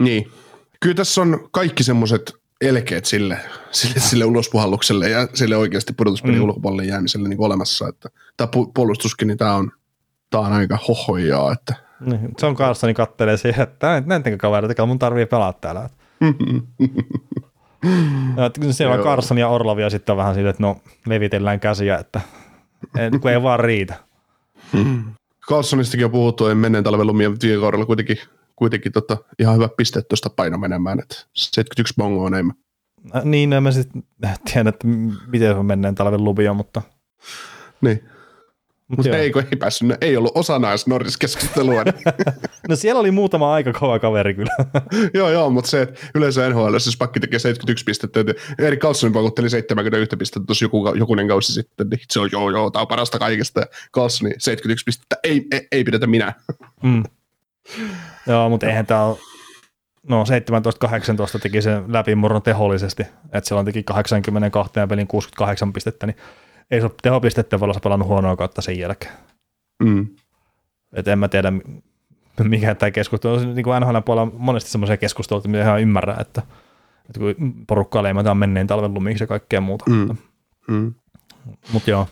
Niin. 0.00 0.32
Kyllä 0.80 0.94
tässä 0.94 1.20
on 1.20 1.48
kaikki 1.50 1.82
semmoiset 1.82 2.32
elkeet 2.60 3.04
sille, 3.04 3.38
sille, 3.70 4.00
sille 4.00 4.24
ulospuhallukselle 4.24 5.08
ja 5.08 5.28
sille 5.34 5.56
oikeasti 5.56 5.92
pudotuspelin 5.92 6.38
mm. 6.38 6.44
ulkopuolelle 6.44 6.84
jäämiselle 6.84 7.28
niin 7.28 7.40
olemassa. 7.40 7.88
Että 7.88 8.08
tämä 8.36 8.48
puolustuskin, 8.74 9.28
niin 9.28 9.38
tämä 9.38 9.54
on, 9.54 9.72
tämä 10.30 10.46
on 10.46 10.52
aika 10.52 10.78
hohojaa. 10.88 11.52
Että. 11.52 11.74
Niin, 12.00 12.34
John 12.42 12.56
Carlsoni 12.56 12.94
kattelee 12.94 13.36
siihen, 13.36 13.62
että 13.62 14.02
näittekö 14.06 14.36
kavereita, 14.36 14.86
mun 14.86 14.98
tarvii 14.98 15.26
pelata 15.26 15.58
täällä. 15.60 15.88
Siellä 18.70 18.94
on 18.94 19.04
Carson 19.04 19.38
ja 19.38 19.48
Orlov 19.48 19.78
ja 19.78 19.90
sitten 19.90 20.12
on 20.12 20.16
vähän 20.16 20.34
siitä, 20.34 20.50
että 20.50 20.62
no 20.62 20.76
levitellään 21.06 21.60
käsiä, 21.60 21.98
että 21.98 22.20
kun 23.20 23.30
ei 23.30 23.42
vaan 23.42 23.60
riitä. 23.60 23.94
Carlsonistakin 25.48 26.04
on 26.04 26.10
puhuttu, 26.10 26.46
en 26.46 26.56
menneen 26.56 26.84
talven 26.84 27.06
lumien 27.06 27.36
viime 27.42 27.60
kaudella 27.60 27.86
kuitenkin, 27.86 28.16
kuitenkin 28.56 28.92
tota, 28.92 29.16
ihan 29.38 29.54
hyvä 29.54 29.68
piste 29.76 30.02
tuosta 30.02 30.30
paino 30.30 30.58
menemään, 30.58 31.00
että 31.00 31.14
71 31.14 31.94
bongo 31.96 32.24
on 32.24 32.34
enemmän. 32.34 32.56
Niin, 33.24 33.52
en 33.52 33.62
mä 33.62 33.70
sitten 33.70 34.02
tiedä, 34.52 34.68
että 34.68 34.86
miten 35.26 35.52
se 35.52 35.58
on 35.58 35.66
menneen 35.66 35.94
talven 35.94 36.24
luvia, 36.24 36.54
mutta... 36.54 36.82
Niin. 37.80 38.08
Mutta 38.96 39.16
ei, 39.16 39.30
kun 39.30 39.42
ei 39.42 39.56
päässyt, 39.58 39.88
ei 40.00 40.16
ollut 40.16 40.32
osana 40.34 40.68
edes 40.68 40.86
Norris-keskustelua. 40.86 41.84
Niin. 41.84 41.94
no 42.68 42.76
siellä 42.76 43.00
oli 43.00 43.10
muutama 43.10 43.54
aika 43.54 43.72
kova 43.72 43.98
kaveri 43.98 44.34
kyllä. 44.34 44.52
joo, 45.14 45.30
joo, 45.30 45.50
mutta 45.50 45.70
se, 45.70 45.82
että 45.82 46.00
yleensä 46.14 46.48
NHL, 46.48 46.74
jos 46.74 46.96
pakki 46.98 47.20
tekee 47.20 47.38
71 47.38 47.84
pistettä, 47.84 48.20
että 48.20 48.34
Erik 48.58 48.80
Carlsonin 48.80 49.12
pakutteli 49.12 49.50
71 49.50 50.16
pistettä 50.16 50.46
tuossa 50.46 50.64
joku, 50.64 50.94
jokunen 50.94 51.28
kausi 51.28 51.52
sitten, 51.52 51.88
niin 51.90 52.00
se 52.10 52.20
on 52.20 52.28
joo, 52.32 52.50
joo, 52.50 52.70
tämä 52.70 52.80
on 52.80 52.88
parasta 52.88 53.18
kaikesta. 53.18 53.66
Carlsonin 53.94 54.34
71 54.38 54.84
pistettä, 54.84 55.16
ei, 55.24 55.46
ei, 55.52 55.68
ei 55.72 55.84
pidetä 55.84 56.06
minä. 56.06 56.32
mm. 56.82 57.02
Joo, 58.26 58.48
mutta 58.48 58.66
eihän 58.66 58.86
tämä 58.86 59.04
ole 59.04 59.18
No 60.08 60.24
17-18 61.36 61.38
teki 61.42 61.62
sen 61.62 61.84
läpimurron 61.92 62.42
tehollisesti, 62.42 63.02
että 63.32 63.54
on 63.56 63.64
teki 63.64 63.82
82 63.82 64.72
pelin 64.88 65.06
68 65.06 65.72
pistettä, 65.72 66.06
niin 66.06 66.16
ei 66.70 66.80
se 66.80 66.86
ole 66.86 66.94
tehopistettä 67.02 67.60
valossa 67.60 67.80
pelannut 67.80 68.08
huonoa 68.08 68.36
kautta 68.36 68.62
sen 68.62 68.78
jälkeen. 68.78 69.14
Mm. 69.82 70.08
Et 70.92 71.08
en 71.08 71.18
mä 71.18 71.28
tiedä, 71.28 71.52
mikä 72.42 72.74
tämä 72.74 72.90
keskustelu 72.90 73.34
on. 73.34 73.54
Niin 73.54 73.64
kuin 73.64 73.80
NHL 73.80 73.98
puolella 74.04 74.22
on 74.22 74.32
monesti 74.38 74.70
semmoisia 74.70 74.96
keskusteluita, 74.96 75.48
mitä 75.48 75.62
ihan 75.62 75.80
ymmärrä, 75.80 76.16
että, 76.20 76.42
että 77.06 77.20
kun 77.20 77.54
porukkaa 77.66 78.02
leimataan 78.02 78.36
menneen 78.36 78.66
talven 78.66 78.94
lumiksi 78.94 79.22
ja 79.22 79.28
kaikkea 79.28 79.60
muuta. 79.60 79.84
Mm. 79.88 79.96
Mutta, 79.96 80.14
mm. 80.68 80.94
Mut 81.72 81.86
joo. 81.86 82.08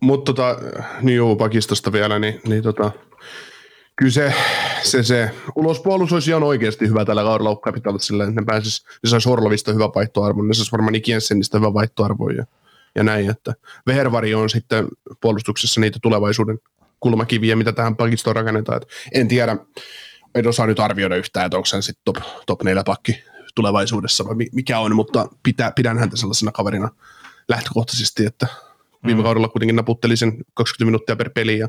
Mutta 0.00 0.32
tota, 0.32 0.58
niin 1.02 1.16
juu, 1.16 1.36
pakistosta 1.36 1.92
vielä, 1.92 2.18
niin, 2.18 2.40
niin 2.48 2.62
tota, 2.62 2.90
kyllä 3.96 4.12
se, 4.12 4.34
se, 4.82 5.02
se 5.02 5.30
ulospuolus 5.54 6.12
olisi 6.12 6.30
ihan 6.30 6.42
oikeasti 6.42 6.88
hyvä 6.88 7.04
tällä 7.04 7.22
kaudella 7.22 7.56
Capitalsille, 7.56 8.24
että 8.24 8.40
ne 8.40 8.44
pääsis, 8.46 8.84
ne 9.02 9.10
saisi 9.10 9.28
Horlovista 9.28 9.72
hyvä 9.72 9.88
vaihtoarvo, 9.94 10.42
ne 10.42 10.54
saisi 10.54 10.72
varmaan 10.72 10.92
Nikiensenistä 10.92 11.58
hyvä 11.58 11.74
vaihtoarvo 11.74 12.30
ja 12.30 12.44
ja 12.96 13.02
näin, 13.02 13.30
että 13.30 13.54
Vehervari 13.86 14.34
on 14.34 14.50
sitten 14.50 14.88
puolustuksessa 15.20 15.80
niitä 15.80 15.98
tulevaisuuden 16.02 16.58
kulmakiviä, 17.00 17.56
mitä 17.56 17.72
tähän 17.72 17.96
pakistoon 17.96 18.36
rakennetaan. 18.36 18.82
Että 18.82 18.94
en 19.12 19.28
tiedä, 19.28 19.56
en 20.34 20.48
osaa 20.48 20.66
nyt 20.66 20.80
arvioida 20.80 21.16
yhtään, 21.16 21.46
että 21.46 21.56
onko 21.56 21.66
se 21.66 21.82
sitten 21.82 22.02
top, 22.04 22.16
top 22.46 22.62
4 22.62 22.82
pakki 22.84 23.22
tulevaisuudessa 23.54 24.24
vai 24.24 24.34
mikä 24.52 24.78
on, 24.78 24.96
mutta 24.96 25.28
pitää, 25.42 25.72
pidän 25.72 25.98
häntä 25.98 26.16
sellaisena 26.16 26.52
kaverina 26.52 26.88
lähtökohtaisesti, 27.48 28.26
että 28.26 28.46
viime 29.06 29.20
mm. 29.20 29.24
kaudella 29.24 29.48
kuitenkin 29.48 29.76
naputteli 29.76 30.16
sen 30.16 30.32
20 30.54 30.84
minuuttia 30.84 31.16
per 31.16 31.30
peli 31.30 31.58
ja 31.58 31.68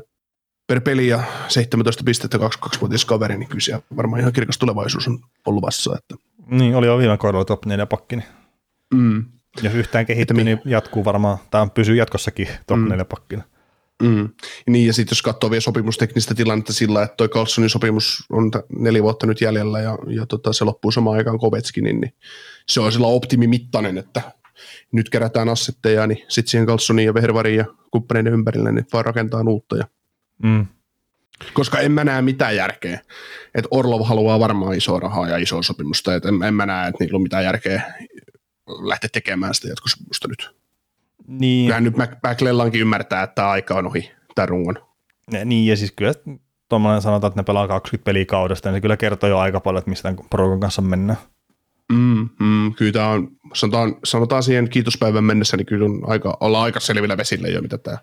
per 0.66 0.80
peli 0.80 1.08
ja 1.08 1.22
17 1.48 2.04
pistettä 2.04 2.38
22-vuotias 2.38 3.04
kaveri, 3.04 3.38
niin 3.38 3.48
kyllä 3.48 3.80
varmaan 3.96 4.20
ihan 4.20 4.32
kirkas 4.32 4.58
tulevaisuus 4.58 5.08
on 5.08 5.18
ollut 5.46 5.62
vassa. 5.62 5.96
Että. 5.98 6.24
Niin, 6.46 6.74
oli 6.74 6.86
jo 6.86 6.98
viime 6.98 7.18
kaudella 7.18 7.44
top 7.44 7.66
4 7.66 7.86
pakki. 7.86 8.16
Niin. 8.16 8.28
Mm. 8.94 9.24
Jos 9.62 9.74
yhtään 9.74 10.06
kehittyy, 10.06 10.44
niin 10.44 10.60
jatkuu 10.64 11.04
varmaan, 11.04 11.38
tai 11.50 11.66
pysyy 11.74 11.96
jatkossakin 11.96 12.48
top 12.66 12.78
mm. 12.78 13.06
pakkina. 13.08 13.42
Mm. 14.02 14.28
Niin, 14.66 14.86
ja 14.86 14.92
sitten 14.92 15.16
jos 15.16 15.22
katsoo 15.22 15.50
vielä 15.50 15.60
sopimusteknistä 15.60 16.34
tilannetta 16.34 16.72
sillä, 16.72 17.02
että 17.02 17.16
toi 17.16 17.28
Carlsonin 17.28 17.70
sopimus 17.70 18.24
on 18.30 18.50
neljä 18.78 19.02
vuotta 19.02 19.26
nyt 19.26 19.40
jäljellä 19.40 19.80
ja, 19.80 19.98
ja 20.06 20.26
tota, 20.26 20.52
se 20.52 20.64
loppuu 20.64 20.90
samaan 20.90 21.16
aikaan 21.16 21.38
Kovetskin, 21.38 21.84
niin 21.84 22.12
se 22.68 22.80
on 22.80 22.92
sillä 22.92 23.06
optimimittainen, 23.06 23.98
että 23.98 24.22
nyt 24.92 25.10
kerätään 25.10 25.48
assetteja, 25.48 26.06
niin 26.06 26.24
sitten 26.28 26.50
siihen 26.50 26.66
Carlsonin 26.66 27.06
ja 27.06 27.14
Vehrevarin 27.14 27.56
ja 27.56 27.64
kumppaneiden 27.90 28.32
ympärille, 28.32 28.72
niin 28.72 28.86
vaan 28.92 29.04
rakentaa 29.04 29.44
uutta. 29.48 29.76
Ja, 29.76 29.84
Mm. 30.42 30.66
koska 31.54 31.78
en 31.78 31.92
mä 31.92 32.04
näe 32.04 32.22
mitään 32.22 32.56
järkeä. 32.56 33.00
Että 33.54 33.68
Orlov 33.70 34.02
haluaa 34.04 34.40
varmaan 34.40 34.76
isoa 34.76 35.00
rahaa 35.00 35.28
ja 35.28 35.36
isoa 35.36 35.62
sopimusta, 35.62 36.14
että 36.14 36.28
en, 36.28 36.42
en 36.42 36.54
mä 36.54 36.66
näe, 36.66 36.88
että 36.88 37.04
niillä 37.04 37.16
on 37.16 37.22
mitään 37.22 37.44
järkeä 37.44 37.82
lähteä 38.68 39.10
tekemään 39.12 39.54
sitä 39.54 39.68
jatkosopimusta 39.68 40.28
nyt. 40.28 40.50
Niin, 41.26 41.66
Kyllähän 41.66 41.84
nyt 41.84 41.94
McLellankin 41.96 42.80
ymmärtää, 42.80 43.22
että 43.22 43.34
tämä 43.34 43.48
aika 43.48 43.74
on 43.74 43.86
ohi 43.86 44.10
tämän 44.34 44.48
rungon. 44.48 44.78
Ja 45.32 45.44
Niin, 45.44 45.66
ja 45.66 45.76
siis 45.76 45.92
kyllä 45.92 46.14
tuommoinen 46.68 47.02
sanotaan, 47.02 47.30
että 47.30 47.40
ne 47.40 47.44
pelaa 47.44 47.68
20 47.68 48.04
peliä 48.04 48.24
kaudesta, 48.24 48.68
niin 48.68 48.76
se 48.76 48.80
kyllä 48.80 48.96
kertoo 48.96 49.30
jo 49.30 49.38
aika 49.38 49.60
paljon, 49.60 49.78
että 49.78 49.90
mistä 49.90 50.14
porukan 50.30 50.60
kanssa 50.60 50.82
mennään. 50.82 51.18
Mm, 51.92 52.28
mm, 52.40 52.74
kyllä 52.74 52.92
tämä 52.92 53.08
on, 53.08 53.28
sanotaan, 53.54 53.96
sanotaan 54.04 54.42
siihen 54.42 54.70
kiitospäivän 54.70 55.24
mennessä, 55.24 55.56
niin 55.56 55.66
kyllä 55.66 55.84
on 55.84 56.00
aika, 56.06 56.36
ollaan 56.40 56.64
aika 56.64 56.80
selvillä 56.80 57.16
vesillä 57.16 57.48
jo, 57.48 57.62
mitä 57.62 57.78
tämä 57.78 57.98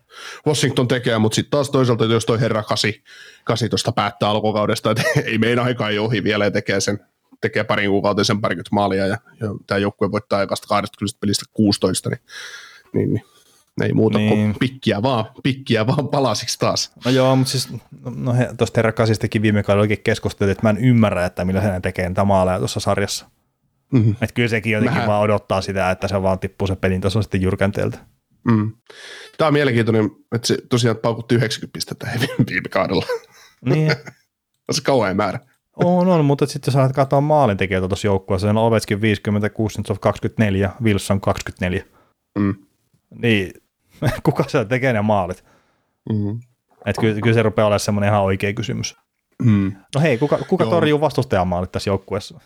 Washington 0.47 0.87
tekee, 0.87 1.17
mutta 1.17 1.35
sitten 1.35 1.51
taas 1.51 1.69
toisaalta, 1.69 2.05
jos 2.05 2.25
toi 2.25 2.39
herra 2.39 2.63
kasi, 2.63 3.03
kasi 3.43 3.69
tuosta 3.69 3.91
päättää 3.91 4.29
alkukaudesta, 4.29 4.91
että 4.91 5.03
ei 5.25 5.37
meidän 5.37 5.65
aika 5.65 5.89
ei 5.89 5.99
ohi 5.99 6.23
vielä 6.23 6.45
ja 6.45 6.51
tekee 6.51 6.79
sen 6.79 6.99
tekee 7.45 7.63
parin 7.63 7.89
kuukauden 7.89 8.25
sen 8.25 8.41
parikymmentä 8.41 8.69
maalia 8.71 9.07
ja, 9.07 9.17
ja 9.39 9.47
tämä 9.67 9.77
joukkue 9.77 10.11
voittaa 10.11 10.41
ekasta 10.41 10.67
20 10.67 11.19
pelistä 11.19 11.45
16, 11.53 12.09
niin, 12.09 12.19
niin, 12.93 13.09
niin 13.13 13.23
ei 13.81 13.93
muuta 13.93 14.17
niin. 14.17 14.29
kuin 14.29 14.55
pikkiä 14.59 15.01
vaan, 15.01 15.25
pikkiä 15.43 15.87
vaan 15.87 16.07
palasiksi 16.07 16.59
taas. 16.59 16.91
No 17.05 17.11
joo, 17.11 17.35
mutta 17.35 17.51
siis 17.51 17.69
no 18.15 18.33
he, 18.33 18.49
tuosta 18.57 18.77
herra 18.77 18.91
Kasistakin 18.91 19.41
viime 19.41 19.63
kaudella 19.63 19.81
oikein 19.81 20.03
keskusteltiin, 20.03 20.51
että 20.51 20.63
mä 20.63 20.69
en 20.69 20.77
ymmärrä, 20.77 21.25
että 21.25 21.45
millä 21.45 21.61
hän 21.61 21.81
tekee 21.81 22.09
niitä 22.09 22.23
maaleja 22.23 22.59
tuossa 22.59 22.79
sarjassa. 22.79 23.25
Mm-hmm. 23.91 24.11
Että 24.11 24.33
kyllä 24.33 24.49
sekin 24.49 24.73
jotenkin 24.73 24.97
Mähän- 24.97 25.07
vaan 25.07 25.21
odottaa 25.21 25.61
sitä, 25.61 25.91
että 25.91 26.07
se 26.07 26.21
vaan 26.21 26.39
tippuu 26.39 26.67
se 26.67 26.75
pelin 26.75 27.01
taso 27.01 27.21
sitten 27.21 27.41
jyrkänteeltä. 27.41 27.97
Mm. 28.43 28.71
Tämä 29.37 29.47
on 29.47 29.53
mielenkiintoinen, 29.53 30.11
että 30.35 30.47
se 30.47 30.57
tosiaan 30.69 30.97
paukutti 30.97 31.35
90 31.35 31.73
pistettä 31.73 32.07
viime 32.49 32.69
kaudella. 32.69 33.05
Niin, 33.65 33.91
On 34.67 34.75
se 34.75 34.81
kauhean 34.81 35.15
määrä. 35.15 35.39
On, 35.75 36.07
on, 36.07 36.25
mutta 36.25 36.45
sitten 36.45 36.71
jos 36.71 36.75
alat 36.75 36.93
katsoa 36.93 37.21
maalintekijöitä 37.21 37.87
tuossa 37.87 38.07
joukkueessa, 38.07 38.49
on 38.49 38.57
Ovechkin 38.57 39.01
50, 39.01 39.49
Kuznetsov 39.49 39.97
24, 40.01 40.71
Wilson 40.83 41.21
24. 41.21 41.83
Mm. 42.39 42.55
Niin, 43.21 43.53
kuka 44.23 44.43
se 44.47 44.65
tekee 44.65 44.93
ne 44.93 45.01
maalit? 45.01 45.45
Mm. 46.13 46.39
Että 46.85 47.01
kyllä, 47.01 47.21
kyllä 47.21 47.33
se 47.33 47.43
rupeaa 47.43 47.67
olemaan 47.67 47.79
semmoinen 47.79 48.09
ihan 48.09 48.23
oikea 48.23 48.53
kysymys. 48.53 48.95
Mm. 49.43 49.75
No 49.95 50.01
hei, 50.01 50.17
kuka, 50.17 50.37
kuka 50.37 50.63
Joo. 50.63 50.71
torjuu 50.71 51.01
vastustajan 51.01 51.47
maalit 51.47 51.71
tässä 51.71 51.89
joukkueessa? 51.89 52.39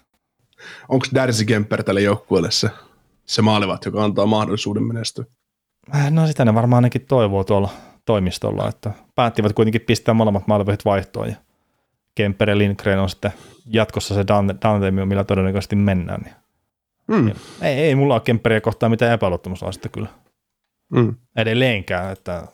Onko 0.89 1.05
Darcy 1.15 1.45
Kemper 1.45 1.83
tälle 1.83 2.01
joukkueelle 2.01 2.51
se, 2.51 2.69
se 3.25 3.41
maalivat, 3.41 3.85
joka 3.85 4.03
antaa 4.03 4.25
mahdollisuuden 4.25 4.83
menestyä? 4.83 5.25
Äh, 5.95 6.11
No 6.11 6.27
sitä 6.27 6.45
ne 6.45 6.53
varmaan 6.53 6.77
ainakin 6.77 7.05
toivoo 7.05 7.43
tuolla 7.43 7.69
toimistolla, 8.05 8.69
että 8.69 8.91
päättivät 9.15 9.53
kuitenkin 9.53 9.81
pistää 9.81 10.13
molemmat 10.13 10.47
maalivahit 10.47 10.85
vaihtoon 10.85 11.29
ja 11.29 11.35
Kemper 12.19 12.49
ja 12.49 12.57
Lindgren 12.57 12.99
on 12.99 13.09
sitten 13.09 13.33
jatkossa 13.65 14.15
se 14.15 14.27
Dante, 14.27 14.55
Dante 14.61 14.91
millä 14.91 15.23
todennäköisesti 15.23 15.75
mennään. 15.75 16.21
Niin. 16.21 16.35
Mm. 17.07 17.31
Ei, 17.61 17.73
ei 17.79 17.95
mulla 17.95 18.13
ole 18.13 18.21
Kemperiä 18.21 18.61
kohtaan 18.61 18.91
mitään 18.91 19.13
epäluottamuslaista 19.13 19.89
kyllä 19.89 20.07
Mm. 20.93 21.15
edelleenkään, 21.35 22.11
että 22.11 22.47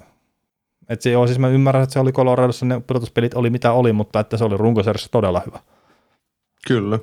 että 0.90 1.04
se, 1.04 1.12
joo, 1.12 1.28
siis 1.28 1.40
mä 1.40 1.48
ymmärrän, 1.48 1.84
että 1.84 1.94
se 1.94 2.00
oli 2.00 2.12
Coloradossa, 2.12 2.66
ne 2.66 2.82
pudotuspelit 2.88 3.34
oli 3.34 3.50
mitä 3.50 3.72
oli, 3.72 3.94
mutta 3.94 4.20
että 4.20 4.38
se 4.38 4.44
oli 4.44 4.58
runkosarjassa 4.58 5.12
todella 5.12 5.42
hyvä. 5.46 5.60
Kyllä. 6.68 7.00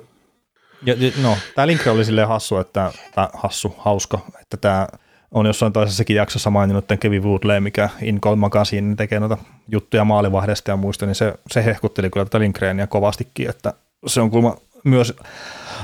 Ja, 0.85 0.95
ja, 0.97 1.11
no, 1.21 1.37
tämä 1.55 1.67
Lindgren 1.67 1.95
oli 1.95 2.05
silleen 2.05 2.27
hassu, 2.27 2.57
että, 2.57 2.93
tai 3.15 3.27
hassu, 3.33 3.75
hauska, 3.77 4.19
että 4.41 4.57
tämä 4.57 4.87
on 5.33 5.45
jossain 5.45 5.73
toisessakin 5.73 6.15
jaksossa 6.15 6.49
maininnut 6.49 6.87
tämän 6.87 6.99
Kevin 6.99 7.23
Woodley, 7.23 7.59
mikä 7.59 7.89
In 8.01 8.21
Cold 8.21 8.35
Magazine 8.35 8.95
tekee 8.95 9.19
noita 9.19 9.37
juttuja 9.67 10.05
maalivahdesta 10.05 10.71
ja 10.71 10.77
muista, 10.77 11.05
niin 11.05 11.15
se, 11.15 11.33
se 11.51 11.65
hehkutteli 11.65 12.09
kyllä 12.09 12.25
tätä 12.25 12.39
Lindgrenia 12.39 12.87
kovastikin, 12.87 13.49
että 13.49 13.73
se 14.07 14.21
on 14.21 14.31
kuulemma 14.31 14.57
myös 14.83 15.13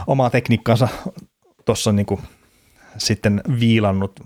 omaa 0.08 0.30
tekniikkansa 0.30 0.88
tuossa 1.66 1.92
niinku 1.92 2.20
sitten 2.98 3.42
viilannut 3.60 4.20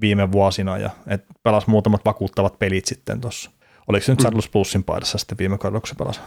viime 0.00 0.32
vuosina 0.32 0.78
ja 0.78 0.90
et 1.06 1.24
pelasi 1.42 1.70
muutamat 1.70 2.04
vakuuttavat 2.04 2.58
pelit 2.58 2.86
sitten 2.86 3.20
tuossa. 3.20 3.50
Oliko 3.88 4.04
se 4.04 4.12
nyt 4.12 4.20
Saddles 4.20 4.48
Plusin 4.48 4.84
paidassa 4.84 5.18
sitten 5.18 5.38
viime 5.38 5.58
kaudella, 5.58 5.80
kun 5.80 5.88
se 5.88 5.94
pelasi? 5.94 6.20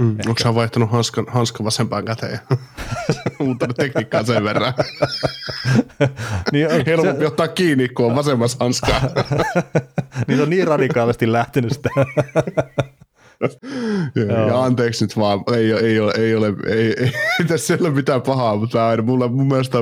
Mm. 0.00 0.10
Onko 0.10 0.40
hän 0.44 0.54
vaihtanut 0.54 0.90
hanskan, 0.90 1.24
hanskan 1.28 1.64
vasempaan 1.64 2.04
käteen? 2.04 2.38
Muuttanut 3.38 3.76
tekniikkaa 3.76 4.22
sen 4.22 4.44
verran. 4.44 4.74
Niin, 6.52 6.66
on- 6.72 6.82
Helpompi 6.86 7.26
ottaa 7.26 7.48
kiinni, 7.48 7.88
kun 7.88 8.06
on 8.06 8.16
vasemmassa 8.16 8.56
hanskaa. 8.60 9.00
niin 10.28 10.36
se 10.36 10.42
on 10.42 10.50
niin 10.50 10.66
radikaalisti 10.68 11.32
lähtenyt 11.32 11.72
sitä. 11.72 11.88
ja, 14.14 14.46
ja 14.46 14.64
anteeksi 14.64 15.04
nyt 15.04 15.16
vaan, 15.16 15.40
ei, 15.56 15.72
ole- 15.72 15.80
ei, 15.80 16.00
ole, 16.00 16.12
ei, 16.18 16.34
ole, 16.34 16.52
ei, 16.66 16.94
ei, 16.98 17.12
ei 17.40 17.46
tässä 17.46 17.74
ei 17.74 17.80
ole 17.80 17.90
mitään 17.90 18.22
pahaa, 18.22 18.56
mutta 18.56 18.88
aina, 18.88 19.02
mulla, 19.02 19.28
mun 19.28 19.48
mielestä, 19.48 19.78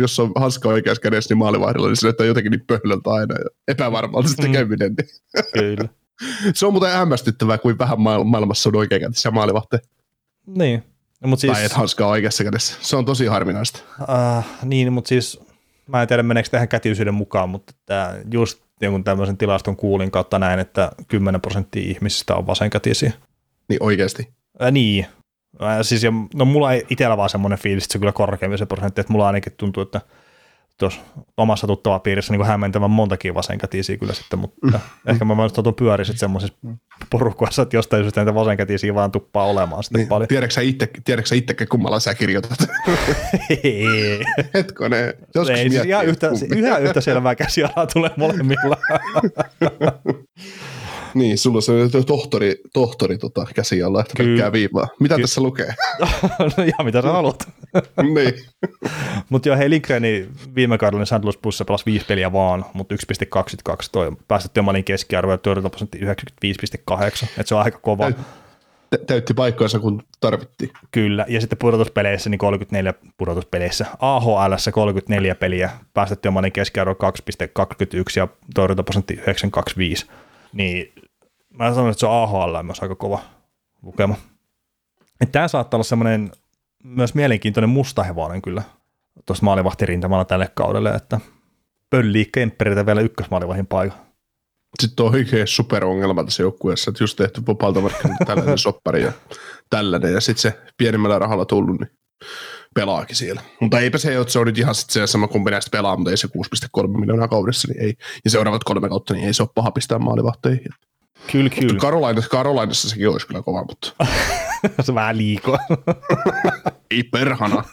jos 0.00 0.20
on 0.20 0.32
hanska 0.36 0.68
oikeassa 0.68 1.00
kädessä, 1.00 1.34
niin 1.34 1.38
maalivahdilla, 1.38 1.88
niin 1.88 1.96
se 1.96 2.06
näyttää 2.06 2.26
jotenkin 2.26 2.50
niin 2.50 2.64
pöhlöltä 2.66 3.10
aina 3.10 3.34
epävarmalta 3.68 4.28
se 4.28 4.36
tekeminen. 4.36 4.94
Niin. 4.94 5.76
Kyllä. 5.76 5.88
Se 6.54 6.66
on 6.66 6.72
muuten 6.72 6.90
hämmästyttävää, 6.92 7.58
kuin 7.58 7.78
vähän 7.78 7.98
maail- 7.98 8.24
maailmassa 8.24 8.68
on 8.68 8.76
oikeakätisiä 8.76 9.30
maalivahteja. 9.30 9.80
Niin. 10.46 10.84
No, 11.20 11.28
mutta 11.28 11.40
Siis... 11.40 11.52
Tai 11.52 11.64
et 11.64 11.72
hanskaa 11.72 12.08
oikeassa 12.08 12.44
kädessä. 12.44 12.76
Se 12.80 12.96
on 12.96 13.04
tosi 13.04 13.26
harvinaista. 13.26 13.80
äh, 14.36 14.44
niin, 14.64 14.92
mutta 14.92 15.08
siis 15.08 15.40
mä 15.86 16.02
en 16.02 16.08
tiedä 16.08 16.22
meneekö 16.22 16.48
tähän 16.48 16.68
kätiysyyden 16.68 17.14
mukaan, 17.14 17.48
mutta 17.48 17.72
tämä 17.86 18.14
just 18.32 18.62
jonkun 18.80 19.04
tämmöisen 19.04 19.36
tilaston 19.36 19.76
kuulin 19.76 20.10
kautta 20.10 20.38
näin, 20.38 20.60
että 20.60 20.92
10 21.08 21.40
prosenttia 21.40 21.90
ihmisistä 21.90 22.34
on 22.34 22.46
vasenkätisiä. 22.46 23.12
Niin 23.68 23.82
oikeasti. 23.82 24.28
Äh, 24.62 24.72
niin. 24.72 25.06
Äh, 25.62 25.78
siis, 25.82 26.02
ja, 26.02 26.12
no 26.34 26.44
mulla 26.44 26.72
ei 26.72 26.86
itsellä 26.90 27.16
vaan 27.16 27.30
semmoinen 27.30 27.58
fiilis, 27.58 27.84
että 27.84 27.92
se 27.92 27.98
kyllä 27.98 28.12
korkeampi 28.12 28.58
se 28.58 28.66
prosentti, 28.66 29.00
että 29.00 29.12
mulla 29.12 29.26
ainakin 29.26 29.52
tuntuu, 29.56 29.82
että 29.82 30.00
tuossa 30.78 31.00
omassa 31.36 31.66
tuttava 31.66 31.98
piirissä 31.98 32.32
niin 32.32 32.46
hämmentävän 32.46 32.90
montakin 32.90 33.34
vasenkätisiä 33.34 33.96
kyllä 33.96 34.12
sitten, 34.14 34.38
mutta 34.38 34.56
mm. 34.66 34.80
ehkä 35.06 35.24
mä 35.24 35.36
vaan 35.36 35.52
totun 35.52 35.74
pyörin 35.74 36.06
sitten 36.06 36.20
semmoisessa 36.20 36.58
porukoissa, 37.10 37.62
että 37.62 37.76
jostain 37.76 38.02
syystä 38.02 38.20
näitä 38.20 38.34
vasenkätisiä 38.34 38.94
vaan 38.94 39.12
tuppaa 39.12 39.46
olemaan 39.46 39.82
sitten 39.82 39.98
Niin, 39.98 40.08
paljon. 40.08 40.28
tiedätkö 40.28 40.54
sä 40.54 40.60
itse, 40.60 40.88
tiedätkö 41.04 41.28
sä 41.28 41.34
itsekin, 41.34 41.68
kummalla 41.68 42.00
sä 42.00 42.14
kirjoitat? 42.14 42.58
Ei. 43.64 44.20
Hetkonen. 44.54 45.14
Joskus 45.34 45.58
Ei, 45.58 45.70
siis 45.70 45.84
ihan 45.84 46.06
yhtä, 46.06 46.30
ihan 46.56 46.82
yhtä 46.82 47.00
selvää 47.00 47.34
käsialaa 47.34 47.86
tulee 47.86 48.10
molemmilla. 48.16 48.76
Niin, 51.14 51.38
sulla 51.38 51.56
on 51.56 51.62
se 51.62 52.02
tohtori, 52.06 52.56
tohtori 52.72 53.18
tota, 53.18 53.46
käsi 53.54 53.82
alla, 53.82 54.00
että 54.00 54.14
pelkkää 54.18 54.52
viivaa. 54.52 54.88
Mitä 55.00 55.16
Ky- 55.16 55.22
tässä 55.22 55.40
lukee? 55.40 55.74
no 56.56 56.64
ihan 56.64 56.84
mitä 56.84 57.02
sä 57.02 57.08
haluat. 57.12 57.48
niin. 58.14 58.34
Mutta 59.28 59.48
joo, 59.48 59.56
hei 59.56 59.70
Lindgreni 59.70 60.28
viime 60.54 60.78
kaudella 60.78 61.04
St. 61.04 61.12
Louis 61.22 61.38
Bluesissa 61.38 61.64
pelasi 61.64 61.86
viisi 61.86 62.06
peliä 62.06 62.32
vaan, 62.32 62.64
mutta 62.74 62.94
1,22 62.94 63.88
toi 63.92 64.12
päästettyä 64.28 64.62
maalin 64.62 64.84
keskiarvo 64.84 65.32
ja 65.32 65.38
torjuntaprosentti 65.38 65.98
95,8, 65.98 66.04
että 67.24 67.42
se 67.44 67.54
on 67.54 67.62
aika 67.62 67.78
kova. 67.78 68.10
Täyt- 68.10 68.16
Tä- 68.90 68.98
Täytti 69.06 69.34
paikkaansa, 69.34 69.78
kun 69.78 70.02
tarvittiin. 70.20 70.70
Kyllä, 70.90 71.24
ja 71.28 71.40
sitten 71.40 71.58
pudotuspeleissä 71.58 72.30
niin 72.30 72.38
34 72.38 72.94
pudotuspeleissä. 73.18 73.86
AHL 73.98 74.52
34 74.72 75.34
peliä, 75.34 75.70
päästettyä 75.94 76.30
maalin 76.30 76.52
keskiarvo 76.52 76.92
2,21 76.92 76.98
ja 78.16 78.28
torjuntaprosentti 78.54 79.14
9,25. 79.14 80.12
Niin 80.52 80.92
mä 81.50 81.74
sanon, 81.74 81.90
että 81.90 82.00
se 82.00 82.06
on 82.06 82.22
AHL 82.22 82.62
myös 82.62 82.80
aika 82.80 82.94
kova 82.94 83.18
lukema. 83.82 84.14
Tämä 85.32 85.48
saattaa 85.48 85.78
olla 85.78 85.84
semmoinen 85.84 86.32
myös 86.84 87.14
mielenkiintoinen 87.14 87.70
mustahevonen 87.70 88.42
kyllä 88.42 88.62
tuossa 89.26 89.44
maalivahtirintamalla 89.44 90.24
tälle 90.24 90.50
kaudelle, 90.54 90.90
että 90.90 91.20
pöllii 91.90 92.28
Kempperiltä 92.32 92.86
vielä 92.86 93.00
ykkösmaalivahin 93.00 93.66
paikan. 93.66 93.98
Sitten 94.80 95.06
on 95.06 95.14
oikein 95.14 95.46
superongelma 95.46 96.24
tässä 96.24 96.42
joukkueessa, 96.42 96.90
että 96.90 97.04
just 97.04 97.16
tehty 97.16 97.42
vapaalta 97.46 97.80
markkinoilta 97.80 98.24
tällainen 98.24 98.58
soppari 98.68 99.02
ja 99.02 99.12
tällainen, 99.70 100.12
ja 100.12 100.20
sitten 100.20 100.42
se 100.42 100.60
pienemmällä 100.76 101.18
rahalla 101.18 101.44
tullut, 101.44 101.80
niin 101.80 101.90
pelaakin 102.74 103.16
siellä. 103.16 103.42
Mutta 103.60 103.80
eipä 103.80 103.98
se, 103.98 104.16
että 104.16 104.32
se 104.32 104.38
on 104.38 104.46
nyt 104.46 104.58
ihan 104.58 104.74
sit 104.74 104.90
se 104.90 105.06
sama 105.06 105.28
kumpi 105.28 105.50
näistä 105.50 105.70
pelaa, 105.70 105.96
mutta 105.96 106.10
ei 106.10 106.16
se 106.16 106.28
6,3 106.78 107.00
miljoonaa 107.00 107.28
kaudessa, 107.28 107.68
niin 107.68 107.82
ei. 107.82 107.94
Ja 108.24 108.30
seuraavat 108.30 108.64
kolme 108.64 108.88
kautta, 108.88 109.14
niin 109.14 109.26
ei 109.26 109.34
se 109.34 109.42
ole 109.42 109.50
paha 109.54 109.70
pistää 109.70 109.98
maalivahteihin. 109.98 110.68
Kyllä, 111.32 111.44
Mutta 111.44 111.60
kyllä. 111.60 111.80
Karolainassa, 111.80 112.30
Karolainassa 112.30 112.88
sekin 112.88 113.08
olisi 113.08 113.26
kyllä 113.26 113.42
kova, 113.42 113.64
mutta 113.64 114.06
se 114.86 114.94
vähän 114.94 115.16
liikoa. 115.16 115.58
ei 116.90 117.02
perhana. 117.02 117.64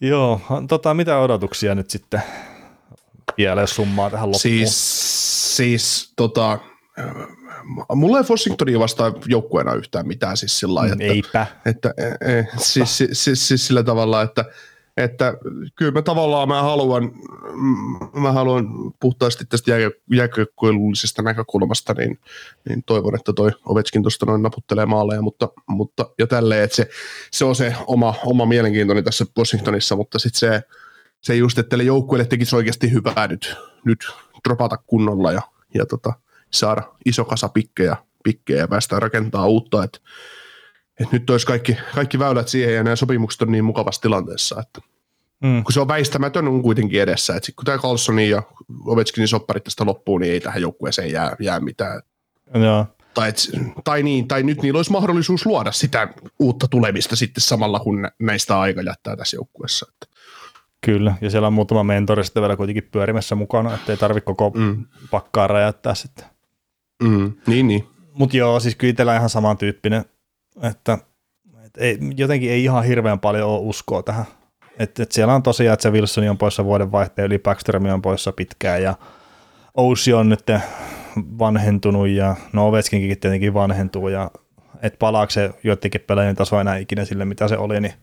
Joo, 0.00 0.40
tota, 0.68 0.94
mitä 0.94 1.18
odotuksia 1.18 1.74
nyt 1.74 1.90
sitten 1.90 2.22
vielä, 3.38 3.60
jos 3.60 3.76
summaa 3.76 4.10
tähän 4.10 4.28
loppuun? 4.28 4.40
Siis, 4.40 5.56
siis 5.56 6.12
tota, 6.16 6.58
mulla 7.94 8.18
ei 8.18 8.24
Washingtonia 8.30 8.78
vastaan 8.78 9.14
joukkueena 9.26 9.74
yhtään 9.74 10.06
mitään 10.06 10.36
siis 10.36 10.58
sillä 10.58 10.74
lailla, 10.74 10.92
että, 10.92 11.04
Eipä. 11.04 11.46
että 11.66 11.94
e, 11.96 12.38
e, 12.38 12.46
siis, 12.56 12.98
siis, 12.98 13.24
siis, 13.24 13.48
siis, 13.48 13.66
sillä 13.66 13.82
tavalla, 13.82 14.22
että 14.22 14.44
että 14.96 15.34
kyllä 15.76 15.92
mä 15.92 16.02
tavallaan 16.02 16.48
mä 16.48 16.62
haluan, 16.62 17.12
mm, 17.52 18.20
mä 18.20 18.32
haluan 18.32 18.66
puhtaasti 19.00 19.44
tästä 19.44 19.72
jääkökkoilullisesta 20.14 21.22
näkökulmasta, 21.22 21.94
niin, 21.94 22.18
niin, 22.68 22.82
toivon, 22.86 23.14
että 23.14 23.32
toi 23.32 23.50
Ovechkin 23.64 24.02
tuosta 24.02 24.26
noin 24.26 24.42
naputtelee 24.42 24.86
maaleja, 24.86 25.22
mutta, 25.22 25.48
mutta 25.68 26.10
jo 26.18 26.26
tälleen, 26.26 26.64
että 26.64 26.76
se, 26.76 26.88
se 27.30 27.44
on 27.44 27.56
se 27.56 27.74
oma, 27.86 28.14
oma 28.24 28.46
mielenkiintoni 28.46 29.02
tässä 29.02 29.24
Washingtonissa, 29.38 29.96
mutta 29.96 30.18
sitten 30.18 30.38
se, 30.38 30.62
se 31.20 31.36
just, 31.36 31.58
että 31.58 31.70
tälle 31.70 31.84
joukkueelle 31.84 32.26
tekisi 32.26 32.56
oikeasti 32.56 32.92
hyvää 32.92 33.26
nyt, 33.28 33.56
nyt 33.84 33.98
dropata 34.48 34.76
kunnolla 34.76 35.32
ja, 35.32 35.42
ja 35.74 35.86
tota, 35.86 36.12
saada 36.50 36.82
iso 37.04 37.24
kasa 37.24 37.48
pikkejä, 37.48 37.96
pikkejä 38.24 38.58
ja 38.58 38.68
päästä 38.68 39.00
rakentaa 39.00 39.46
uutta, 39.46 39.84
että 39.84 39.98
et 41.00 41.12
nyt 41.12 41.30
olisi 41.30 41.46
kaikki, 41.46 41.76
kaikki 41.94 42.18
väylät 42.18 42.48
siihen 42.48 42.74
ja 42.74 42.82
nämä 42.82 42.96
sopimukset 42.96 43.42
on 43.42 43.52
niin 43.52 43.64
mukavassa 43.64 44.00
tilanteessa, 44.00 44.60
että 44.60 44.80
mm. 45.40 45.64
kun 45.64 45.72
se 45.72 45.80
on 45.80 45.88
väistämätön 45.88 46.48
on 46.48 46.62
kuitenkin 46.62 47.02
edessä, 47.02 47.36
että 47.36 47.52
kun 47.56 47.64
tämä 47.64 47.78
Carlsonin 47.78 48.30
ja 48.30 48.42
Ovechkinin 48.84 49.28
sopparit 49.28 49.64
tästä 49.64 49.86
loppuu, 49.86 50.18
niin 50.18 50.32
ei 50.32 50.40
tähän 50.40 50.62
joukkueeseen 50.62 51.12
jää, 51.12 51.36
jää 51.40 51.60
mitään. 51.60 52.02
Joo. 52.54 52.86
Tai, 53.14 53.28
et, 53.28 53.50
tai, 53.84 54.02
niin, 54.02 54.28
tai 54.28 54.42
nyt 54.42 54.62
niillä 54.62 54.76
olisi 54.76 54.92
mahdollisuus 54.92 55.46
luoda 55.46 55.72
sitä 55.72 56.08
uutta 56.38 56.68
tulemista 56.68 57.16
sitten 57.16 57.40
samalla, 57.40 57.80
kun 57.80 58.08
näistä 58.18 58.60
aika 58.60 58.82
jättää 58.82 59.16
tässä 59.16 59.36
joukkueessa. 59.36 59.86
Että. 59.92 60.16
Kyllä, 60.80 61.14
ja 61.20 61.30
siellä 61.30 61.46
on 61.46 61.52
muutama 61.52 61.84
mentori 61.84 62.24
sitten 62.24 62.40
vielä 62.42 62.56
kuitenkin 62.56 62.88
pyörimässä 62.92 63.34
mukana, 63.34 63.74
ettei 63.74 63.96
tarvitse 63.96 64.24
koko 64.24 64.50
mm. 64.50 64.86
pakkaa 65.10 65.46
räjäyttää 65.46 65.94
sitten. 65.94 66.24
Mm, 67.00 67.32
niin, 67.46 67.68
niin. 67.68 67.86
Mutta 68.12 68.36
joo, 68.36 68.60
siis 68.60 68.76
kyllä 68.76 68.90
itsellä 68.90 69.16
ihan 69.16 69.30
samantyyppinen 69.30 70.04
että 70.62 70.98
et 71.64 71.76
ei, 71.76 71.98
jotenkin 72.16 72.50
ei 72.50 72.64
ihan 72.64 72.84
hirveän 72.84 73.20
paljon 73.20 73.48
ole 73.48 73.60
uskoa 73.60 74.02
tähän. 74.02 74.24
Et, 74.78 75.00
et 75.00 75.12
siellä 75.12 75.34
on 75.34 75.42
tosiaan, 75.42 75.74
että 75.74 75.82
se 75.82 75.90
Wilson 75.90 76.28
on 76.28 76.38
poissa 76.38 76.64
vuoden 76.64 76.92
vaihteen, 76.92 77.26
yli 77.26 77.38
Backstrom 77.38 77.84
on 77.84 78.02
poissa 78.02 78.32
pitkään 78.32 78.82
ja 78.82 78.94
Ousi 79.76 80.12
on 80.12 80.28
nyt 80.28 80.46
vanhentunut 81.38 82.08
ja 82.08 82.36
no 82.52 82.68
Ovechkinkin 82.68 83.20
tietenkin 83.20 83.54
vanhentuu 83.54 84.08
ja 84.08 84.30
et 84.82 84.98
palaako 84.98 85.30
se 85.30 85.50
joidenkin 85.64 86.00
pelaajien 86.00 86.36
taso 86.36 86.60
enää 86.60 86.76
ikinä 86.76 87.04
sille, 87.04 87.24
mitä 87.24 87.48
se 87.48 87.56
oli, 87.56 87.80
niin 87.80 87.94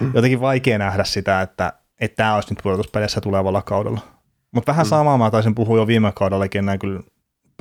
hmm. 0.00 0.10
jotenkin 0.14 0.40
vaikea 0.40 0.78
nähdä 0.78 1.04
sitä, 1.04 1.40
että 1.40 1.72
että 2.00 2.16
tämä 2.16 2.34
olisi 2.34 2.50
nyt 2.50 2.58
pudotuspelissä 2.62 3.20
tulevalla 3.20 3.62
kaudella. 3.62 4.00
Mutta 4.52 4.72
vähän 4.72 4.86
hmm. 4.86 4.90
samaa 4.90 5.18
mä 5.18 5.30
taisin 5.30 5.54
puhua 5.54 5.76
jo 5.76 5.86
viime 5.86 6.12
kaudellakin, 6.14 6.66
näin 6.66 6.78
kyllä 6.78 7.00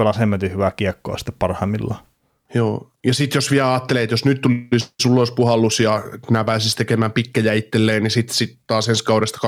pelasi 0.02 0.20
hemmetin 0.20 0.52
hyvää 0.52 0.72
kiekkoa 0.72 1.18
sitten 1.18 1.36
parhaimmillaan. 1.40 2.06
Joo, 2.54 2.92
ja 3.04 3.14
sitten 3.14 3.38
jos 3.38 3.52
vielä 3.52 3.72
ajattelee, 3.74 4.04
että 4.04 4.14
jos 4.14 4.26
nyt 4.26 4.42
tulisi 4.42 4.90
sulla 5.02 5.22
olisi 5.22 5.34
puhallus 5.34 5.80
ja 5.80 6.04
nämä 6.30 6.44
pääsisi 6.44 6.76
tekemään 6.76 7.12
pikkejä 7.12 7.54
itselleen, 7.54 8.04
niin 8.04 8.12
sitten 8.12 8.36
sit 8.36 8.60
taas 8.68 8.90
ensi 8.90 9.04
kaudesta 9.04 9.40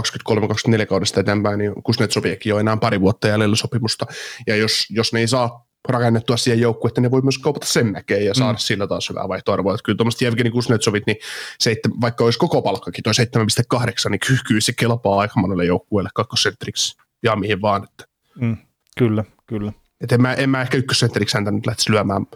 23-24 0.82 0.86
kaudesta 0.86 1.20
eteenpäin, 1.20 1.58
niin 1.58 1.74
Kuznetsoviekin 1.84 2.54
on 2.54 2.60
enää 2.60 2.78
pari 2.78 3.02
vuotta 3.02 3.28
jäljellä 3.28 3.56
sopimusta. 3.56 4.06
Ja 4.48 4.56
jos, 4.56 4.86
jos 4.90 5.14
ne 5.14 5.20
ei 5.20 5.28
saa 5.28 5.66
rakennettua 5.90 6.38
siihen 6.38 6.62
joukkueen, 6.62 6.90
että 6.90 7.02
ne 7.02 7.12
voi 7.12 7.22
myös 7.22 7.38
kaupata 7.38 7.66
sen 7.66 7.92
näkeen 7.92 8.26
ja 8.26 8.34
saada 8.34 8.54
mm. 8.54 8.58
sillä 8.58 8.88
taas 8.88 9.10
hyvää 9.10 9.28
vaihtoarvoa. 9.28 9.74
Että 9.74 9.84
kyllä 9.86 9.98
tuommoista 9.98 10.24
Jevgeni 10.24 10.52
Kuznetsovit, 10.52 11.04
niin 11.08 11.18
seitte, 11.60 11.90
vaikka 12.02 12.24
olisi 12.24 12.40
koko 12.40 12.62
palkkakin 12.62 13.04
toi 13.04 13.14
7,8, 13.14 14.10
niin 14.10 14.20
kyllä, 14.28 14.42
kyllä 14.48 14.62
se 14.62 14.74
kelpaa 14.74 15.20
aika 15.20 15.40
monelle 15.40 15.66
joukkueelle 15.66 16.10
kakkosentteriksi 16.14 16.98
ja 17.24 17.36
mihin 17.36 17.62
vaan. 17.62 17.84
Että. 17.84 18.06
Mm, 18.36 18.58
kyllä, 18.98 19.24
kyllä. 19.46 19.72
Et 20.04 20.12
en, 20.12 20.22
mä, 20.22 20.34
en 20.34 20.50
mä 20.50 20.62
ehkä 20.62 20.78
ykkössentteriksi 20.78 21.38
häntä 21.38 21.52
nyt 21.52 21.66
lähtisi 21.66 21.92
lyömään, 21.92 22.28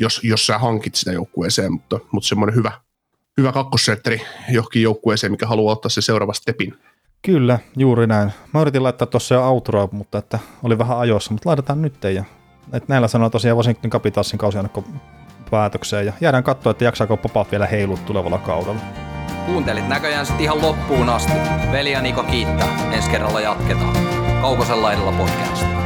jos, 0.00 0.20
jos 0.24 0.46
sä 0.46 0.58
hankit 0.58 0.94
sitä 0.94 1.12
joukkueeseen, 1.12 1.72
mutta, 1.72 1.98
mutta 2.12 2.28
semmoinen 2.28 2.54
hyvä, 2.54 2.72
hyvä 3.38 3.52
kakkosentteri 3.52 4.22
johonkin 4.50 4.82
joukkueeseen, 4.82 5.32
mikä 5.32 5.46
haluaa 5.46 5.72
ottaa 5.72 5.88
se 5.88 6.00
seuraava 6.00 6.32
stepin. 6.32 6.74
Kyllä, 7.22 7.58
juuri 7.76 8.06
näin. 8.06 8.32
Mä 8.54 8.60
yritin 8.60 8.82
laittaa 8.82 9.06
tuossa 9.06 9.34
jo 9.34 9.48
outroa, 9.48 9.88
mutta 9.92 10.18
että 10.18 10.38
oli 10.62 10.78
vähän 10.78 10.98
ajoissa, 10.98 11.32
mutta 11.32 11.48
laitetaan 11.48 11.82
nyt 11.82 12.04
ja 12.04 12.24
että 12.72 12.92
näillä 12.92 13.08
sanoo 13.08 13.30
tosiaan 13.30 13.56
Washington 13.56 13.90
Capitalsin 13.90 14.38
kausiannakko 14.38 14.84
päätökseen 15.50 16.06
ja 16.06 16.12
jäädään 16.20 16.44
katsoa, 16.44 16.70
että 16.70 16.84
jaksaako 16.84 17.16
Popa 17.16 17.46
vielä 17.50 17.66
heilut 17.66 18.06
tulevalla 18.06 18.38
kaudella. 18.38 18.80
Kuuntelit 19.46 19.88
näköjään 19.88 20.26
sitten 20.26 20.44
ihan 20.44 20.62
loppuun 20.62 21.08
asti. 21.08 21.32
Veli 21.72 21.92
ja 21.92 22.02
Niko 22.02 22.22
kiittää. 22.22 22.92
Ensi 22.92 23.10
kerralla 23.10 23.40
jatketaan. 23.40 23.96
Kaukosella 24.40 24.92
edellä 24.92 25.12
podcast. 25.12 25.85